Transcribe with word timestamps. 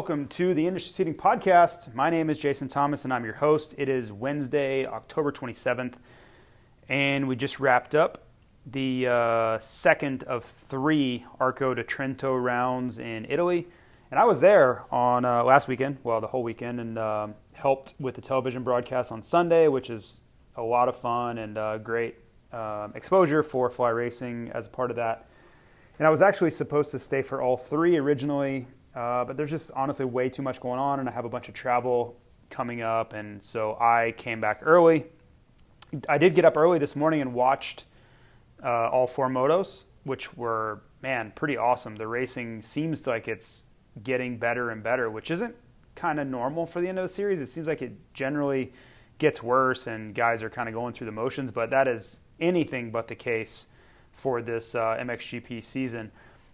Welcome 0.00 0.28
to 0.28 0.54
the 0.54 0.66
Industry 0.66 0.92
Seating 0.92 1.14
Podcast. 1.14 1.94
My 1.94 2.08
name 2.08 2.30
is 2.30 2.38
Jason 2.38 2.68
Thomas 2.68 3.04
and 3.04 3.12
I'm 3.12 3.22
your 3.22 3.34
host. 3.34 3.74
It 3.76 3.90
is 3.90 4.10
Wednesday, 4.10 4.86
October 4.86 5.30
27th, 5.30 5.92
and 6.88 7.28
we 7.28 7.36
just 7.36 7.60
wrapped 7.60 7.94
up 7.94 8.24
the 8.64 9.06
uh, 9.06 9.58
second 9.58 10.22
of 10.22 10.46
three 10.46 11.26
Arco 11.38 11.74
di 11.74 11.82
Trento 11.82 12.42
rounds 12.42 12.98
in 12.98 13.26
Italy. 13.28 13.68
And 14.10 14.18
I 14.18 14.24
was 14.24 14.40
there 14.40 14.84
on 14.90 15.26
uh, 15.26 15.44
last 15.44 15.68
weekend, 15.68 15.98
well, 16.02 16.22
the 16.22 16.28
whole 16.28 16.42
weekend, 16.42 16.80
and 16.80 16.98
um, 16.98 17.34
helped 17.52 17.92
with 18.00 18.14
the 18.14 18.22
television 18.22 18.62
broadcast 18.62 19.12
on 19.12 19.22
Sunday, 19.22 19.68
which 19.68 19.90
is 19.90 20.22
a 20.56 20.62
lot 20.62 20.88
of 20.88 20.96
fun 20.96 21.36
and 21.36 21.58
uh, 21.58 21.76
great 21.76 22.14
um, 22.54 22.92
exposure 22.94 23.42
for 23.42 23.68
fly 23.68 23.90
racing 23.90 24.50
as 24.54 24.66
part 24.66 24.90
of 24.90 24.96
that. 24.96 25.28
And 25.98 26.06
I 26.06 26.10
was 26.10 26.22
actually 26.22 26.48
supposed 26.48 26.90
to 26.92 26.98
stay 26.98 27.20
for 27.20 27.42
all 27.42 27.58
three 27.58 27.98
originally, 27.98 28.66
uh, 28.94 29.24
but 29.24 29.36
there's 29.36 29.50
just 29.50 29.70
honestly 29.74 30.04
way 30.04 30.28
too 30.28 30.42
much 30.42 30.60
going 30.60 30.78
on, 30.78 31.00
and 31.00 31.08
I 31.08 31.12
have 31.12 31.24
a 31.24 31.28
bunch 31.28 31.48
of 31.48 31.54
travel 31.54 32.16
coming 32.48 32.82
up, 32.82 33.12
and 33.12 33.42
so 33.42 33.76
I 33.80 34.14
came 34.16 34.40
back 34.40 34.60
early. 34.62 35.06
I 36.08 36.18
did 36.18 36.34
get 36.34 36.44
up 36.44 36.56
early 36.56 36.78
this 36.78 36.94
morning 36.96 37.20
and 37.20 37.34
watched 37.34 37.84
uh, 38.62 38.88
all 38.88 39.06
four 39.06 39.28
motos, 39.28 39.84
which 40.04 40.36
were 40.36 40.82
man 41.02 41.32
pretty 41.34 41.56
awesome. 41.56 41.96
The 41.96 42.06
racing 42.06 42.62
seems 42.62 43.06
like 43.06 43.28
it's 43.28 43.64
getting 44.02 44.38
better 44.38 44.70
and 44.70 44.82
better, 44.82 45.10
which 45.10 45.30
isn't 45.30 45.54
kind 45.94 46.20
of 46.20 46.26
normal 46.26 46.66
for 46.66 46.80
the 46.80 46.88
end 46.88 46.98
of 46.98 47.04
the 47.04 47.08
series. 47.08 47.40
It 47.40 47.46
seems 47.46 47.66
like 47.66 47.82
it 47.82 47.92
generally 48.14 48.72
gets 49.18 49.42
worse, 49.42 49.86
and 49.86 50.14
guys 50.14 50.42
are 50.42 50.50
kind 50.50 50.68
of 50.68 50.74
going 50.74 50.94
through 50.94 51.06
the 51.06 51.12
motions, 51.12 51.50
but 51.50 51.70
that 51.70 51.86
is 51.86 52.20
anything 52.40 52.90
but 52.90 53.08
the 53.08 53.14
case 53.14 53.66
for 54.12 54.42
this 54.42 54.74
uh, 54.74 54.96
MXGP 55.00 55.62
season. 55.62 56.10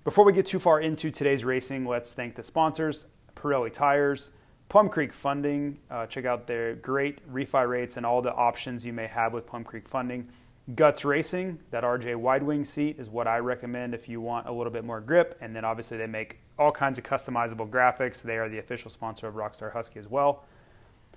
Before 0.06 0.24
we 0.24 0.32
get 0.32 0.46
too 0.46 0.60
far 0.60 0.80
into 0.80 1.10
today's 1.10 1.44
racing, 1.44 1.84
let's 1.84 2.12
thank 2.12 2.36
the 2.36 2.44
sponsors 2.44 3.06
Pirelli 3.34 3.72
Tires, 3.72 4.30
Plum 4.68 4.88
Creek 4.88 5.12
Funding. 5.12 5.80
Uh, 5.90 6.06
check 6.06 6.24
out 6.24 6.46
their 6.46 6.76
great 6.76 7.28
refi 7.28 7.68
rates 7.68 7.96
and 7.96 8.06
all 8.06 8.22
the 8.22 8.32
options 8.32 8.86
you 8.86 8.92
may 8.92 9.08
have 9.08 9.32
with 9.32 9.48
Plum 9.48 9.64
Creek 9.64 9.88
Funding. 9.88 10.28
Guts 10.76 11.04
Racing, 11.04 11.58
that 11.72 11.82
RJ 11.82 12.14
wide 12.14 12.44
wing 12.44 12.64
seat 12.64 13.00
is 13.00 13.08
what 13.08 13.26
I 13.26 13.38
recommend 13.38 13.94
if 13.94 14.08
you 14.08 14.20
want 14.20 14.46
a 14.46 14.52
little 14.52 14.72
bit 14.72 14.84
more 14.84 15.00
grip. 15.00 15.36
And 15.40 15.56
then 15.56 15.64
obviously, 15.64 15.96
they 15.96 16.06
make 16.06 16.38
all 16.56 16.70
kinds 16.70 16.98
of 16.98 17.04
customizable 17.04 17.68
graphics. 17.68 18.22
They 18.22 18.38
are 18.38 18.48
the 18.48 18.58
official 18.58 18.92
sponsor 18.92 19.26
of 19.26 19.34
Rockstar 19.34 19.72
Husky 19.72 19.98
as 19.98 20.06
well. 20.06 20.44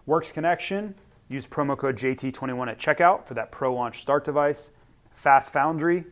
Works 0.08 0.32
Connection, 0.32 0.96
use 1.28 1.46
promo 1.46 1.78
code 1.78 1.96
JT21 1.96 2.68
at 2.68 2.80
checkout 2.80 3.28
for 3.28 3.36
that 3.36 3.52
pro 3.52 3.72
launch 3.72 4.02
start 4.02 4.26
device. 4.26 4.72
Fast 5.12 5.54
Foundry, 5.54 6.06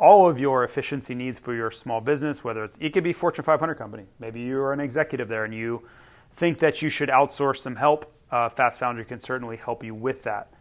all 0.00 0.26
of 0.26 0.40
your 0.40 0.64
efficiency 0.64 1.14
needs 1.14 1.38
for 1.38 1.54
your 1.54 1.70
small 1.70 2.00
business, 2.00 2.42
whether 2.42 2.70
it, 2.80 2.92
could 2.94 3.04
be 3.04 3.12
Fortune 3.12 3.44
500 3.44 3.74
company. 3.74 4.06
Maybe 4.18 4.40
you're 4.40 4.72
an 4.72 4.80
executive 4.80 5.28
there 5.28 5.44
and 5.44 5.54
you 5.54 5.82
think 6.32 6.58
that 6.60 6.80
you 6.80 6.88
should 6.88 7.10
outsource 7.10 7.58
some 7.58 7.76
help. 7.76 8.10
Uh, 8.30 8.48
Fast 8.48 8.80
Foundry 8.80 9.04
can 9.04 9.20
certainly 9.20 9.58
help 9.58 9.84
you 9.84 9.94
with 9.94 10.22
that. 10.22 10.52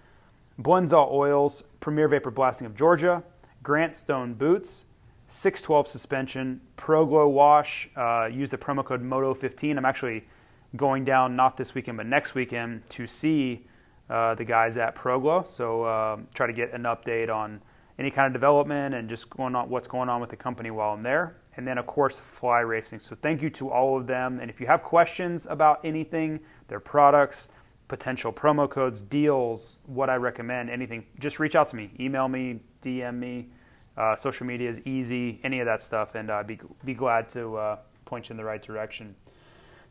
Blendzall 0.61 1.09
Oils, 1.11 1.63
Premier 1.79 2.09
Vapor 2.09 2.31
Blasting 2.31 2.67
of 2.67 2.75
Georgia, 2.75 3.23
Grant 3.63 3.95
Stone 3.95 4.33
Boots, 4.33 4.85
612 5.29 5.88
Suspension, 5.88 6.59
Pro 6.75 7.05
Glow 7.05 7.29
Wash. 7.29 7.89
Uh, 7.95 8.25
use 8.29 8.49
the 8.49 8.57
promo 8.57 8.83
code 8.83 9.01
MOTO15. 9.01 9.78
I'm 9.78 9.85
actually 9.85 10.28
going 10.75 11.05
down 11.05 11.38
not 11.38 11.55
this 11.55 11.73
weekend 11.73 11.97
but 11.97 12.05
next 12.05 12.35
weekend 12.35 12.88
to 12.89 13.07
see 13.07 13.66
uh, 14.09 14.35
the 14.35 14.44
guys 14.44 14.75
at 14.75 14.95
Pro 14.95 15.17
Glow. 15.17 15.45
So 15.47 15.85
um, 15.85 16.28
try 16.33 16.45
to 16.45 16.53
get 16.53 16.73
an 16.73 16.83
update 16.83 17.33
on 17.33 17.61
any 17.99 18.09
kind 18.09 18.25
of 18.25 18.33
development 18.33 18.95
and 18.95 19.09
just 19.09 19.29
going 19.29 19.53
on 19.55 19.69
what's 19.69 19.87
going 19.87 20.07
on 20.07 20.21
with 20.21 20.29
the 20.29 20.35
company 20.35 20.71
while 20.71 20.93
I'm 20.93 21.01
there. 21.01 21.35
And 21.57 21.67
then 21.67 21.77
of 21.77 21.85
course 21.85 22.17
Fly 22.17 22.61
Racing. 22.61 23.01
So 23.01 23.15
thank 23.21 23.41
you 23.41 23.49
to 23.51 23.69
all 23.69 23.99
of 23.99 24.07
them. 24.07 24.39
And 24.39 24.49
if 24.49 24.61
you 24.61 24.67
have 24.67 24.81
questions 24.81 25.45
about 25.49 25.81
anything, 25.83 26.39
their 26.69 26.79
products, 26.79 27.49
potential 27.89 28.31
promo 28.31 28.69
codes, 28.69 29.01
deals, 29.01 29.79
what 29.85 30.09
I 30.09 30.15
recommend, 30.15 30.69
anything, 30.69 31.05
just 31.19 31.39
reach 31.39 31.55
out 31.55 31.67
to 31.69 31.75
me. 31.75 31.91
Email 31.99 32.29
me, 32.29 32.61
DM 32.81 33.15
me. 33.15 33.49
Uh, 33.97 34.16
social 34.16 34.45
media 34.45 34.69
is 34.69 34.79
easy, 34.87 35.41
any 35.43 35.59
of 35.59 35.66
that 35.66 35.81
stuff, 35.81 36.16
and 36.16 36.31
I'd 36.31 36.47
be, 36.47 36.57
be 36.85 36.93
glad 36.93 37.27
to 37.29 37.57
uh, 37.57 37.77
point 38.05 38.29
you 38.29 38.33
in 38.33 38.37
the 38.37 38.45
right 38.45 38.61
direction. 38.61 39.13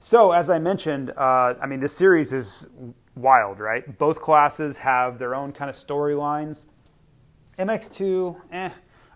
So, 0.01 0.33
as 0.33 0.49
I 0.49 0.59
mentioned, 0.59 1.11
uh, 1.11 1.55
I 1.61 1.67
mean, 1.67 1.81
this 1.81 1.95
series 1.95 2.33
is 2.33 2.67
wild, 3.17 3.59
right? 3.59 3.99
Both 3.99 4.23
classes 4.23 4.79
have 4.79 5.19
their 5.19 5.35
own 5.35 5.53
kind 5.53 5.69
of 5.69 5.77
storylines. 5.77 6.67
MX2, 7.59 8.37
eh, 8.53 8.71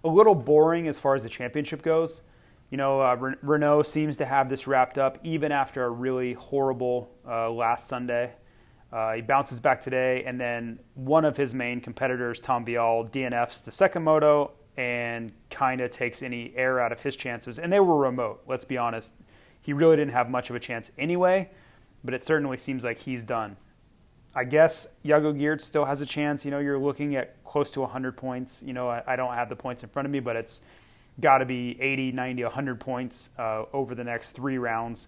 a 0.04 0.08
little 0.08 0.34
boring 0.34 0.88
as 0.88 0.98
far 0.98 1.14
as 1.14 1.22
the 1.22 1.28
championship 1.28 1.82
goes. 1.82 2.22
You 2.70 2.78
know, 2.78 3.00
uh, 3.00 3.14
Ren- 3.16 3.36
Renaux 3.44 3.86
seems 3.86 4.16
to 4.16 4.26
have 4.26 4.48
this 4.48 4.66
wrapped 4.66 4.98
up 4.98 5.18
even 5.22 5.52
after 5.52 5.84
a 5.84 5.90
really 5.90 6.32
horrible 6.32 7.10
uh, 7.26 7.50
last 7.50 7.86
Sunday. 7.86 8.32
Uh, 8.92 9.14
he 9.14 9.20
bounces 9.22 9.60
back 9.60 9.80
today, 9.80 10.24
and 10.26 10.40
then 10.40 10.78
one 10.94 11.24
of 11.24 11.36
his 11.36 11.54
main 11.54 11.80
competitors, 11.80 12.40
Tom 12.40 12.64
Vialle, 12.64 13.10
DNFs 13.10 13.64
the 13.64 13.72
second 13.72 14.02
moto 14.02 14.52
and 14.76 15.32
kind 15.50 15.80
of 15.80 15.90
takes 15.90 16.22
any 16.22 16.52
air 16.56 16.80
out 16.80 16.92
of 16.92 17.00
his 17.00 17.14
chances. 17.14 17.58
And 17.58 17.72
they 17.72 17.80
were 17.80 17.96
remote, 17.96 18.42
let's 18.46 18.64
be 18.64 18.76
honest. 18.76 19.12
He 19.60 19.72
really 19.72 19.96
didn't 19.96 20.12
have 20.12 20.28
much 20.28 20.50
of 20.50 20.56
a 20.56 20.60
chance 20.60 20.90
anyway, 20.98 21.50
but 22.02 22.14
it 22.14 22.24
certainly 22.24 22.56
seems 22.56 22.84
like 22.84 23.00
he's 23.00 23.22
done. 23.22 23.56
I 24.34 24.44
guess 24.44 24.86
Jago 25.02 25.32
Geerts 25.32 25.62
still 25.62 25.84
has 25.84 26.00
a 26.00 26.06
chance. 26.06 26.44
You 26.44 26.50
know, 26.50 26.58
you're 26.58 26.78
looking 26.78 27.16
at 27.16 27.36
close 27.52 27.70
to 27.70 27.82
100 27.82 28.16
points. 28.16 28.62
You 28.64 28.72
know, 28.72 28.88
I, 28.88 29.02
I 29.06 29.14
don't 29.14 29.34
have 29.34 29.50
the 29.50 29.56
points 29.56 29.82
in 29.82 29.90
front 29.90 30.06
of 30.06 30.12
me, 30.12 30.20
but 30.20 30.36
it's 30.36 30.62
got 31.20 31.38
to 31.38 31.44
be 31.44 31.78
80, 31.78 32.12
90, 32.12 32.44
100 32.44 32.80
points 32.80 33.28
uh, 33.38 33.64
over 33.74 33.94
the 33.94 34.04
next 34.04 34.30
three 34.30 34.56
rounds. 34.56 35.06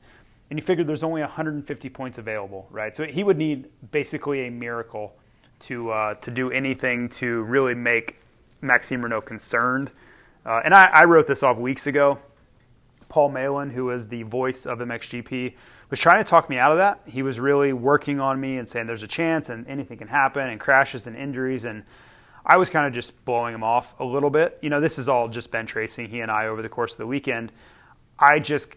And 0.51 0.59
you 0.59 0.63
figure 0.63 0.85
there's 0.85 1.03
only 1.03 1.23
150 1.23 1.89
points 1.89 2.19
available, 2.19 2.69
right? 2.71 2.95
So 2.95 3.05
he 3.05 3.25
would 3.25 3.39
need 3.39 3.71
basically 3.91 4.47
a 4.47 4.51
miracle 4.51 5.17
to 5.61 5.91
uh, 5.91 6.15
to 6.17 6.31
do 6.31 6.51
anything 6.51 7.09
to 7.21 7.43
really 7.45 7.75
make 7.75 8.19
Maxime 8.61 9.03
Renaux 9.03 9.25
concerned. 9.25 9.91
Uh, 10.45 10.61
and 10.63 10.75
I, 10.75 10.91
I 10.93 11.05
wrote 11.05 11.27
this 11.27 11.43
off 11.43 11.57
weeks 11.57 11.87
ago. 11.87 12.19
Paul 13.09 13.31
Malin, 13.31 13.71
who 13.71 13.89
is 13.91 14.09
the 14.09 14.25
voice 14.25 14.67
of 14.67 14.81
MXGP, 14.81 15.55
was 15.89 15.99
trying 15.99 16.23
to 16.23 16.29
talk 16.29 16.51
me 16.51 16.59
out 16.59 16.73
of 16.73 16.77
that. 16.79 17.01
He 17.07 17.23
was 17.23 17.41
really 17.41 17.73
working 17.73 18.21
on 18.21 18.39
me 18.39 18.59
and 18.59 18.69
saying 18.69 18.87
there's 18.87 19.03
a 19.03 19.09
chance 19.09 19.49
and 19.49 19.67
anything 19.67 19.97
can 19.97 20.09
happen 20.09 20.47
and 20.47 20.61
crashes 20.61 21.07
and 21.07 21.17
injuries. 21.17 21.65
And 21.65 21.85
I 22.47 22.57
was 22.59 22.69
kind 22.69 22.87
of 22.87 22.93
just 22.93 23.25
blowing 23.25 23.55
him 23.55 23.65
off 23.65 23.99
a 23.99 24.05
little 24.05 24.31
bit. 24.31 24.59
You 24.61 24.71
know, 24.71 24.81
this 24.81 24.99
is 24.99 25.09
all 25.09 25.29
just 25.29 25.51
bench 25.51 25.75
racing, 25.75 26.11
he 26.11 26.21
and 26.21 26.31
I, 26.31 26.47
over 26.47 26.61
the 26.61 26.69
course 26.69 26.93
of 26.93 26.99
the 26.99 27.07
weekend. 27.07 27.53
I 28.19 28.39
just, 28.39 28.75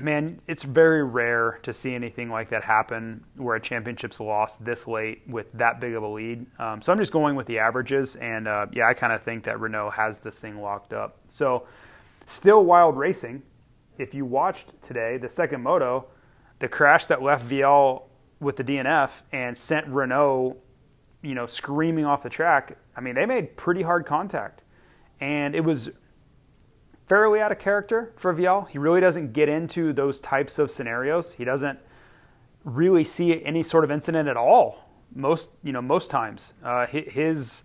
man, 0.00 0.40
it's 0.46 0.62
very 0.62 1.02
rare 1.02 1.58
to 1.64 1.72
see 1.72 1.94
anything 1.94 2.30
like 2.30 2.50
that 2.50 2.62
happen 2.62 3.24
where 3.36 3.56
a 3.56 3.60
championship's 3.60 4.20
lost 4.20 4.64
this 4.64 4.86
late 4.86 5.22
with 5.26 5.52
that 5.54 5.80
big 5.80 5.94
of 5.94 6.02
a 6.04 6.08
lead. 6.08 6.46
Um, 6.60 6.80
so 6.80 6.92
I'm 6.92 6.98
just 6.98 7.12
going 7.12 7.34
with 7.34 7.46
the 7.46 7.58
averages. 7.58 8.14
And 8.16 8.46
uh, 8.46 8.66
yeah, 8.72 8.88
I 8.88 8.94
kind 8.94 9.12
of 9.12 9.22
think 9.22 9.44
that 9.44 9.56
Renaux 9.56 9.92
has 9.92 10.20
this 10.20 10.38
thing 10.38 10.60
locked 10.62 10.92
up. 10.92 11.18
So 11.26 11.66
still 12.26 12.64
wild 12.64 12.96
racing. 12.96 13.42
If 13.98 14.14
you 14.14 14.24
watched 14.24 14.80
today, 14.80 15.16
the 15.16 15.28
second 15.28 15.60
moto, 15.62 16.06
the 16.60 16.68
crash 16.68 17.06
that 17.06 17.20
left 17.20 17.48
Vialle 17.48 18.04
with 18.40 18.56
the 18.56 18.64
DNF 18.64 19.10
and 19.32 19.58
sent 19.58 19.88
Renaux, 19.88 20.56
you 21.22 21.34
know, 21.34 21.46
screaming 21.46 22.04
off 22.04 22.22
the 22.22 22.30
track. 22.30 22.78
I 22.96 23.00
mean, 23.00 23.14
they 23.14 23.26
made 23.26 23.56
pretty 23.56 23.82
hard 23.82 24.06
contact, 24.06 24.62
and 25.20 25.54
it 25.54 25.64
was 25.64 25.90
fairly 27.06 27.40
out 27.40 27.50
of 27.50 27.58
character 27.58 28.12
for 28.16 28.34
Vialle. 28.34 28.68
He 28.68 28.78
really 28.78 29.00
doesn't 29.00 29.32
get 29.32 29.48
into 29.48 29.92
those 29.92 30.20
types 30.20 30.58
of 30.58 30.70
scenarios. 30.70 31.34
He 31.34 31.44
doesn't 31.44 31.78
really 32.64 33.04
see 33.04 33.42
any 33.44 33.62
sort 33.62 33.84
of 33.84 33.90
incident 33.90 34.28
at 34.28 34.36
all. 34.36 34.84
Most, 35.14 35.50
you 35.62 35.72
know, 35.72 35.80
most 35.80 36.10
times, 36.10 36.52
uh, 36.62 36.86
his 36.86 37.62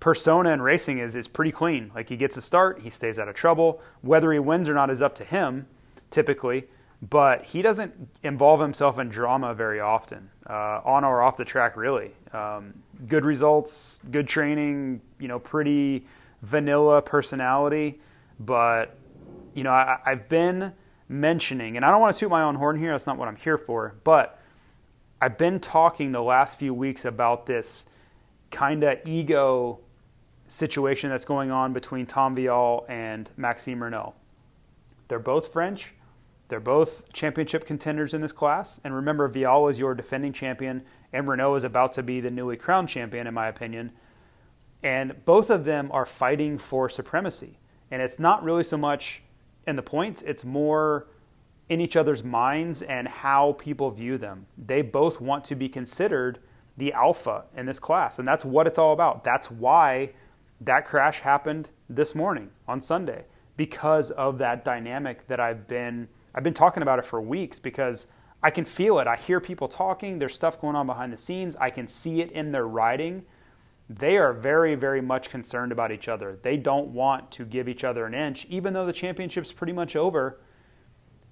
persona 0.00 0.50
in 0.50 0.60
racing 0.60 0.98
is 0.98 1.14
is 1.14 1.28
pretty 1.28 1.52
clean. 1.52 1.90
Like 1.94 2.08
he 2.08 2.16
gets 2.16 2.36
a 2.36 2.42
start, 2.42 2.80
he 2.80 2.90
stays 2.90 3.18
out 3.18 3.28
of 3.28 3.34
trouble. 3.34 3.80
Whether 4.02 4.32
he 4.32 4.38
wins 4.38 4.68
or 4.68 4.74
not 4.74 4.90
is 4.90 5.00
up 5.00 5.14
to 5.16 5.24
him, 5.24 5.66
typically. 6.10 6.64
But 7.10 7.44
he 7.44 7.60
doesn't 7.60 7.92
involve 8.22 8.60
himself 8.60 8.98
in 8.98 9.08
drama 9.08 9.52
very 9.52 9.80
often, 9.80 10.30
uh, 10.48 10.80
on 10.84 11.04
or 11.04 11.22
off 11.22 11.36
the 11.36 11.44
track. 11.44 11.76
Really, 11.76 12.12
um, 12.32 12.74
good 13.08 13.24
results, 13.24 14.00
good 14.10 14.28
training. 14.28 15.00
You 15.18 15.28
know, 15.28 15.38
pretty 15.38 16.06
vanilla 16.42 17.02
personality. 17.02 18.00
But 18.38 18.96
you 19.54 19.64
know, 19.64 19.70
I, 19.70 19.98
I've 20.06 20.28
been 20.28 20.72
mentioning, 21.08 21.76
and 21.76 21.84
I 21.84 21.90
don't 21.90 22.00
want 22.00 22.14
to 22.14 22.20
toot 22.20 22.30
my 22.30 22.42
own 22.42 22.54
horn 22.54 22.78
here. 22.78 22.92
That's 22.92 23.06
not 23.06 23.18
what 23.18 23.28
I'm 23.28 23.36
here 23.36 23.58
for. 23.58 23.96
But 24.04 24.38
I've 25.20 25.36
been 25.36 25.60
talking 25.60 26.12
the 26.12 26.22
last 26.22 26.58
few 26.58 26.72
weeks 26.72 27.04
about 27.04 27.46
this 27.46 27.86
kind 28.50 28.84
of 28.84 28.98
ego 29.06 29.80
situation 30.48 31.10
that's 31.10 31.24
going 31.24 31.50
on 31.50 31.72
between 31.72 32.06
Tom 32.06 32.36
Vialle 32.36 32.88
and 32.88 33.30
Maxime 33.36 33.80
Renaux. 33.80 34.12
They're 35.08 35.18
both 35.18 35.52
French. 35.52 35.92
They're 36.48 36.60
both 36.60 37.10
championship 37.12 37.66
contenders 37.66 38.14
in 38.14 38.20
this 38.20 38.32
class. 38.32 38.80
And 38.84 38.94
remember, 38.94 39.28
Vialle 39.28 39.70
is 39.70 39.78
your 39.78 39.94
defending 39.94 40.32
champion, 40.32 40.82
and 41.12 41.26
Renaux 41.26 41.56
is 41.56 41.64
about 41.64 41.94
to 41.94 42.02
be 42.02 42.20
the 42.20 42.30
newly 42.30 42.56
crowned 42.56 42.88
champion, 42.88 43.26
in 43.26 43.34
my 43.34 43.48
opinion. 43.48 43.92
And 44.82 45.24
both 45.24 45.48
of 45.48 45.64
them 45.64 45.90
are 45.92 46.04
fighting 46.04 46.58
for 46.58 46.88
supremacy. 46.88 47.58
And 47.90 48.02
it's 48.02 48.18
not 48.18 48.44
really 48.44 48.64
so 48.64 48.76
much 48.76 49.22
in 49.66 49.76
the 49.76 49.82
points, 49.82 50.22
it's 50.22 50.44
more 50.44 51.06
in 51.68 51.80
each 51.80 51.96
other's 51.96 52.22
minds 52.22 52.82
and 52.82 53.08
how 53.08 53.52
people 53.58 53.90
view 53.90 54.18
them. 54.18 54.46
They 54.58 54.82
both 54.82 55.20
want 55.20 55.44
to 55.44 55.54
be 55.54 55.68
considered 55.68 56.38
the 56.76 56.92
alpha 56.92 57.44
in 57.56 57.66
this 57.66 57.78
class, 57.78 58.18
and 58.18 58.26
that's 58.26 58.44
what 58.44 58.66
it's 58.66 58.78
all 58.78 58.92
about. 58.92 59.24
That's 59.24 59.50
why 59.50 60.10
that 60.60 60.84
crash 60.84 61.20
happened 61.20 61.70
this 61.88 62.14
morning 62.14 62.50
on 62.66 62.80
Sunday 62.80 63.24
because 63.56 64.10
of 64.10 64.38
that 64.38 64.64
dynamic 64.64 65.26
that 65.28 65.40
I've 65.40 65.66
been 65.66 66.08
I've 66.34 66.42
been 66.42 66.54
talking 66.54 66.82
about 66.82 66.98
it 66.98 67.04
for 67.04 67.20
weeks 67.20 67.58
because 67.58 68.06
I 68.42 68.50
can 68.50 68.64
feel 68.64 68.98
it. 68.98 69.06
I 69.06 69.16
hear 69.16 69.40
people 69.40 69.68
talking, 69.68 70.18
there's 70.18 70.34
stuff 70.34 70.60
going 70.60 70.76
on 70.76 70.86
behind 70.86 71.12
the 71.12 71.16
scenes. 71.16 71.56
I 71.56 71.70
can 71.70 71.88
see 71.88 72.20
it 72.20 72.30
in 72.32 72.52
their 72.52 72.66
writing. 72.66 73.24
They 73.88 74.16
are 74.16 74.32
very, 74.32 74.74
very 74.74 75.00
much 75.00 75.30
concerned 75.30 75.72
about 75.72 75.92
each 75.92 76.08
other. 76.08 76.38
They 76.42 76.56
don't 76.56 76.88
want 76.88 77.30
to 77.32 77.44
give 77.44 77.68
each 77.68 77.84
other 77.84 78.06
an 78.06 78.14
inch, 78.14 78.46
even 78.46 78.72
though 78.72 78.86
the 78.86 78.92
championship's 78.92 79.52
pretty 79.52 79.72
much 79.72 79.94
over. 79.94 80.40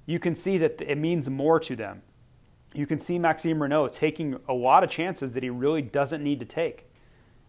You 0.07 0.19
can 0.19 0.35
see 0.35 0.59
that 0.59 0.81
it 0.81 0.99
means 0.99 1.29
more 1.29 1.59
to 1.61 1.75
them. 1.75 2.03
You 2.75 2.87
can 2.87 2.99
see 2.99 3.19
Maxime 3.19 3.59
Renaux 3.59 3.91
taking 3.91 4.39
a 4.49 4.55
lot 4.55 4.85
of 4.85 4.91
chances 4.91 5.33
that 5.33 5.43
he 5.43 5.51
really 5.51 5.83
doesn't 5.83 6.23
need 6.23 6.41
to 6.41 6.47
take 6.47 6.87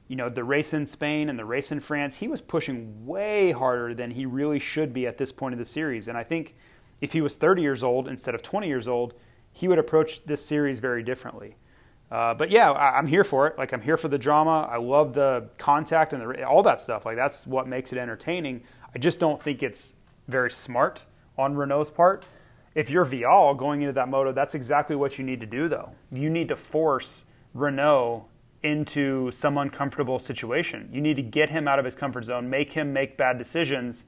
you 0.08 0.16
know, 0.16 0.30
the 0.30 0.44
race 0.44 0.74
in 0.74 0.86
Spain 0.86 1.30
and 1.30 1.40
the 1.40 1.46
race 1.46 1.72
in 1.72 1.80
France, 1.80 2.18
he 2.18 2.28
was 2.28 2.42
pushing 2.42 3.06
way 3.06 3.52
harder 3.52 3.94
than 3.94 4.12
he 4.12 4.26
really 4.26 4.60
should 4.60 4.94
be 4.94 5.08
at 5.08 5.18
this 5.18 5.32
point 5.32 5.54
of 5.54 5.60
the 5.60 5.66
series. 5.66 6.08
And 6.08 6.18
I 6.18 6.24
think 6.24 6.56
if 7.04 7.12
he 7.12 7.20
was 7.20 7.36
30 7.36 7.62
years 7.62 7.84
old 7.84 8.08
instead 8.08 8.34
of 8.34 8.42
20 8.42 8.66
years 8.66 8.88
old, 8.88 9.14
he 9.52 9.68
would 9.68 9.78
approach 9.78 10.24
this 10.26 10.44
series 10.44 10.80
very 10.80 11.04
differently. 11.04 11.58
Uh, 12.10 12.34
but 12.34 12.50
yeah, 12.50 12.72
I, 12.72 12.98
am 12.98 13.08
here 13.08 13.26
for 13.26 13.46
it. 13.46 13.58
Like 13.58 13.74
I'm 13.74 13.82
here 13.82 13.98
for 13.98 14.08
the 14.08 14.18
drama. 14.18 14.70
I 14.72 14.78
love 14.78 15.14
the 15.14 15.50
contact 15.58 16.14
and 16.14 16.22
the, 16.22 16.48
all 16.48 16.64
that 16.64 16.80
stuff. 16.80 17.06
Like 17.06 17.18
that's 17.18 17.46
what 17.46 17.68
makes 17.68 17.92
it 17.92 18.00
entertaining. 18.00 18.64
I 18.96 19.00
just 19.00 19.20
don't 19.20 19.44
think 19.44 19.62
it's 19.62 19.96
very 20.30 20.50
smart 20.50 21.04
on 21.38 21.56
Renaux's 21.58 21.90
part. 21.92 22.24
If 22.74 22.90
you're 22.90 23.06
Vialle 23.06 23.58
going 23.58 23.82
into 23.82 23.94
that 23.94 24.08
moto, 24.08 24.32
that's 24.32 24.56
exactly 24.56 24.96
what 24.96 25.20
you 25.20 25.26
need 25.26 25.42
to 25.42 25.46
do, 25.46 25.68
though. 25.68 25.92
You 26.10 26.30
need 26.30 26.48
to 26.48 26.56
force 26.56 27.26
Renaux 27.54 28.24
into 28.64 29.30
some 29.32 29.58
uncomfortable 29.58 30.20
situation. 30.20 30.88
You 30.94 31.02
need 31.02 31.18
to 31.18 31.22
get 31.22 31.50
him 31.50 31.68
out 31.68 31.80
of 31.80 31.86
his 31.86 31.96
comfort 31.96 32.24
zone, 32.24 32.50
make 32.50 32.72
him 32.72 32.94
make 32.94 33.18
bad 33.18 33.38
decisions 33.38 34.06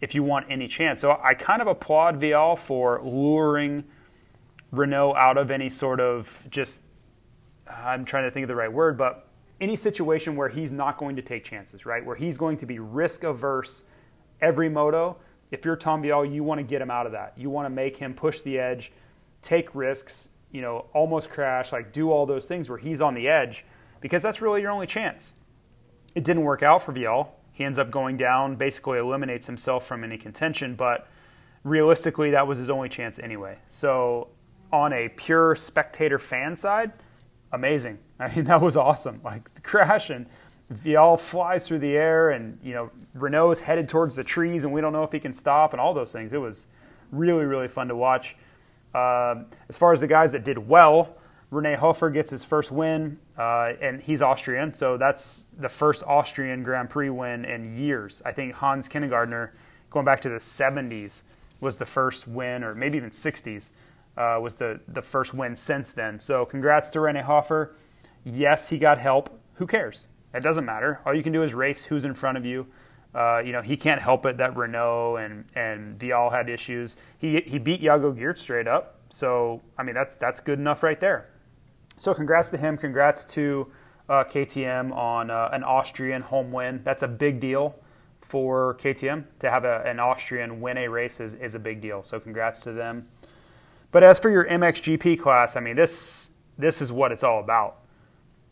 if 0.00 0.14
you 0.14 0.22
want 0.22 0.46
any 0.48 0.68
chance. 0.68 1.00
So 1.00 1.18
I 1.22 1.34
kind 1.34 1.60
of 1.60 1.68
applaud 1.68 2.20
Vialle 2.20 2.58
for 2.58 3.00
luring 3.02 3.84
Renaux 4.72 5.16
out 5.16 5.38
of 5.38 5.50
any 5.50 5.68
sort 5.68 6.00
of 6.00 6.46
just, 6.50 6.82
I'm 7.68 8.04
trying 8.04 8.24
to 8.24 8.30
think 8.30 8.44
of 8.44 8.48
the 8.48 8.54
right 8.54 8.72
word, 8.72 8.96
but 8.96 9.26
any 9.60 9.76
situation 9.76 10.36
where 10.36 10.48
he's 10.48 10.70
not 10.70 10.98
going 10.98 11.16
to 11.16 11.22
take 11.22 11.44
chances, 11.44 11.84
right? 11.84 12.04
Where 12.04 12.16
he's 12.16 12.38
going 12.38 12.58
to 12.58 12.66
be 12.66 12.78
risk 12.78 13.24
averse 13.24 13.84
every 14.40 14.68
moto. 14.68 15.16
If 15.50 15.64
you're 15.64 15.76
Tom 15.76 16.02
Vialle, 16.02 16.32
you 16.32 16.44
want 16.44 16.58
to 16.58 16.64
get 16.64 16.80
him 16.80 16.90
out 16.90 17.06
of 17.06 17.12
that. 17.12 17.32
You 17.36 17.50
want 17.50 17.66
to 17.66 17.70
make 17.70 17.96
him 17.96 18.14
push 18.14 18.40
the 18.42 18.58
edge, 18.58 18.92
take 19.42 19.74
risks, 19.74 20.28
you 20.52 20.60
know, 20.62 20.86
almost 20.94 21.30
crash, 21.30 21.72
like 21.72 21.92
do 21.92 22.10
all 22.10 22.26
those 22.26 22.46
things 22.46 22.68
where 22.68 22.78
he's 22.78 23.00
on 23.00 23.14
the 23.14 23.28
edge 23.28 23.64
because 24.00 24.22
that's 24.22 24.40
really 24.40 24.60
your 24.60 24.70
only 24.70 24.86
chance. 24.86 25.32
It 26.14 26.24
didn't 26.24 26.42
work 26.42 26.62
out 26.62 26.82
for 26.82 26.92
Vialle. 26.92 27.28
He 27.58 27.64
ends 27.64 27.76
up 27.76 27.90
going 27.90 28.16
down, 28.16 28.54
basically 28.54 29.00
eliminates 29.00 29.48
himself 29.48 29.84
from 29.84 30.04
any 30.04 30.16
contention, 30.16 30.76
but 30.76 31.08
realistically, 31.64 32.30
that 32.30 32.46
was 32.46 32.56
his 32.56 32.70
only 32.70 32.88
chance 32.88 33.18
anyway. 33.18 33.58
So, 33.66 34.28
on 34.72 34.92
a 34.92 35.08
pure 35.08 35.56
spectator 35.56 36.20
fan 36.20 36.56
side, 36.56 36.92
amazing. 37.50 37.98
I 38.20 38.32
mean, 38.32 38.44
that 38.44 38.60
was 38.60 38.76
awesome. 38.76 39.20
Like 39.24 39.52
the 39.54 39.60
crash 39.60 40.10
and 40.10 40.26
Vialle 40.72 41.18
flies 41.18 41.66
through 41.66 41.80
the 41.80 41.96
air, 41.96 42.30
and 42.30 42.60
you 42.62 42.74
know 42.74 42.92
Renaux 43.16 43.52
is 43.52 43.58
headed 43.58 43.88
towards 43.88 44.14
the 44.14 44.22
trees, 44.22 44.62
and 44.62 44.72
we 44.72 44.80
don't 44.80 44.92
know 44.92 45.02
if 45.02 45.10
he 45.10 45.18
can 45.18 45.34
stop, 45.34 45.72
and 45.72 45.80
all 45.80 45.92
those 45.92 46.12
things. 46.12 46.32
It 46.32 46.40
was 46.40 46.68
really, 47.10 47.44
really 47.44 47.66
fun 47.66 47.88
to 47.88 47.96
watch. 47.96 48.36
Uh, 48.94 49.42
as 49.68 49.76
far 49.76 49.92
as 49.92 49.98
the 49.98 50.06
guys 50.06 50.30
that 50.30 50.44
did 50.44 50.58
well, 50.58 51.08
Rene 51.50 51.76
Hofer 51.76 52.10
gets 52.10 52.30
his 52.30 52.44
first 52.44 52.70
win, 52.70 53.18
uh, 53.38 53.72
and 53.80 54.02
he's 54.02 54.20
Austrian, 54.20 54.74
so 54.74 54.98
that's 54.98 55.46
the 55.58 55.68
first 55.68 56.02
Austrian 56.06 56.62
Grand 56.62 56.90
Prix 56.90 57.08
win 57.08 57.46
in 57.46 57.78
years. 57.78 58.20
I 58.24 58.32
think 58.32 58.52
Heinz 58.54 58.86
Kinigadner, 58.86 59.50
going 59.90 60.04
back 60.04 60.20
to 60.22 60.28
the 60.28 60.36
70s, 60.36 61.22
was 61.60 61.76
the 61.76 61.86
first 61.86 62.28
win, 62.28 62.62
or 62.62 62.74
maybe 62.74 62.98
even 62.98 63.10
60s, 63.10 63.70
uh, 64.18 64.38
was 64.42 64.56
the, 64.56 64.80
the 64.88 65.00
first 65.00 65.32
win 65.32 65.56
since 65.56 65.92
then. 65.92 66.20
So 66.20 66.44
congrats 66.44 66.90
to 66.90 67.00
Rene 67.00 67.22
Hofer. 67.22 67.74
Yes, 68.24 68.68
he 68.68 68.76
got 68.76 68.98
help. 68.98 69.40
Who 69.54 69.66
cares? 69.66 70.06
It 70.34 70.42
doesn't 70.42 70.66
matter. 70.66 71.00
All 71.06 71.14
you 71.14 71.22
can 71.22 71.32
do 71.32 71.42
is 71.42 71.54
race 71.54 71.84
who's 71.84 72.04
in 72.04 72.12
front 72.12 72.36
of 72.36 72.44
you. 72.44 72.66
Uh, 73.14 73.38
you 73.38 73.52
know, 73.52 73.62
he 73.62 73.76
can't 73.76 74.02
help 74.02 74.26
it 74.26 74.36
that 74.36 74.54
Renaux 74.54 75.24
and, 75.24 75.46
and 75.54 75.98
Vialle 75.98 76.30
had 76.30 76.50
issues. 76.50 76.96
He, 77.18 77.40
he 77.40 77.58
beat 77.58 77.80
Jago 77.80 78.12
Geerts 78.12 78.38
straight 78.38 78.68
up. 78.68 78.96
So, 79.08 79.62
I 79.78 79.82
mean, 79.82 79.94
that's, 79.94 80.14
that's 80.16 80.40
good 80.40 80.58
enough 80.58 80.82
right 80.82 81.00
there. 81.00 81.30
So 81.98 82.14
congrats 82.14 82.50
to 82.50 82.56
him. 82.56 82.78
Congrats 82.78 83.24
to 83.26 83.70
uh, 84.08 84.24
KTM 84.24 84.94
on 84.94 85.30
uh, 85.30 85.50
an 85.52 85.64
Austrian 85.64 86.22
home 86.22 86.52
win. 86.52 86.80
That's 86.84 87.02
a 87.02 87.08
big 87.08 87.40
deal 87.40 87.74
for 88.20 88.76
KTM 88.80 89.24
to 89.40 89.50
have 89.50 89.64
a, 89.64 89.82
an 89.84 89.98
Austrian 89.98 90.60
win 90.60 90.78
a 90.78 90.88
race 90.88 91.18
is, 91.18 91.34
is 91.34 91.54
a 91.54 91.58
big 91.58 91.80
deal. 91.80 92.02
So 92.02 92.20
congrats 92.20 92.60
to 92.62 92.72
them. 92.72 93.04
But 93.90 94.02
as 94.02 94.18
for 94.18 94.30
your 94.30 94.44
MXGP 94.44 95.18
class, 95.18 95.56
I 95.56 95.60
mean 95.60 95.76
this 95.76 96.30
this 96.56 96.82
is 96.82 96.92
what 96.92 97.12
it's 97.12 97.22
all 97.22 97.40
about. 97.40 97.82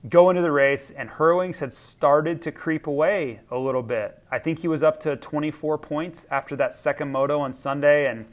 Go 0.08 0.30
into 0.30 0.40
the 0.40 0.52
race, 0.52 0.92
and 0.92 1.10
Herlings 1.10 1.58
had 1.58 1.74
started 1.74 2.40
to 2.42 2.52
creep 2.52 2.86
away 2.86 3.40
a 3.50 3.58
little 3.58 3.82
bit. 3.82 4.22
I 4.30 4.38
think 4.38 4.60
he 4.60 4.68
was 4.68 4.84
up 4.84 5.00
to 5.00 5.16
24 5.16 5.78
points 5.78 6.26
after 6.30 6.54
that 6.56 6.76
second 6.76 7.10
moto 7.10 7.40
on 7.40 7.52
Sunday, 7.52 8.08
and 8.08 8.24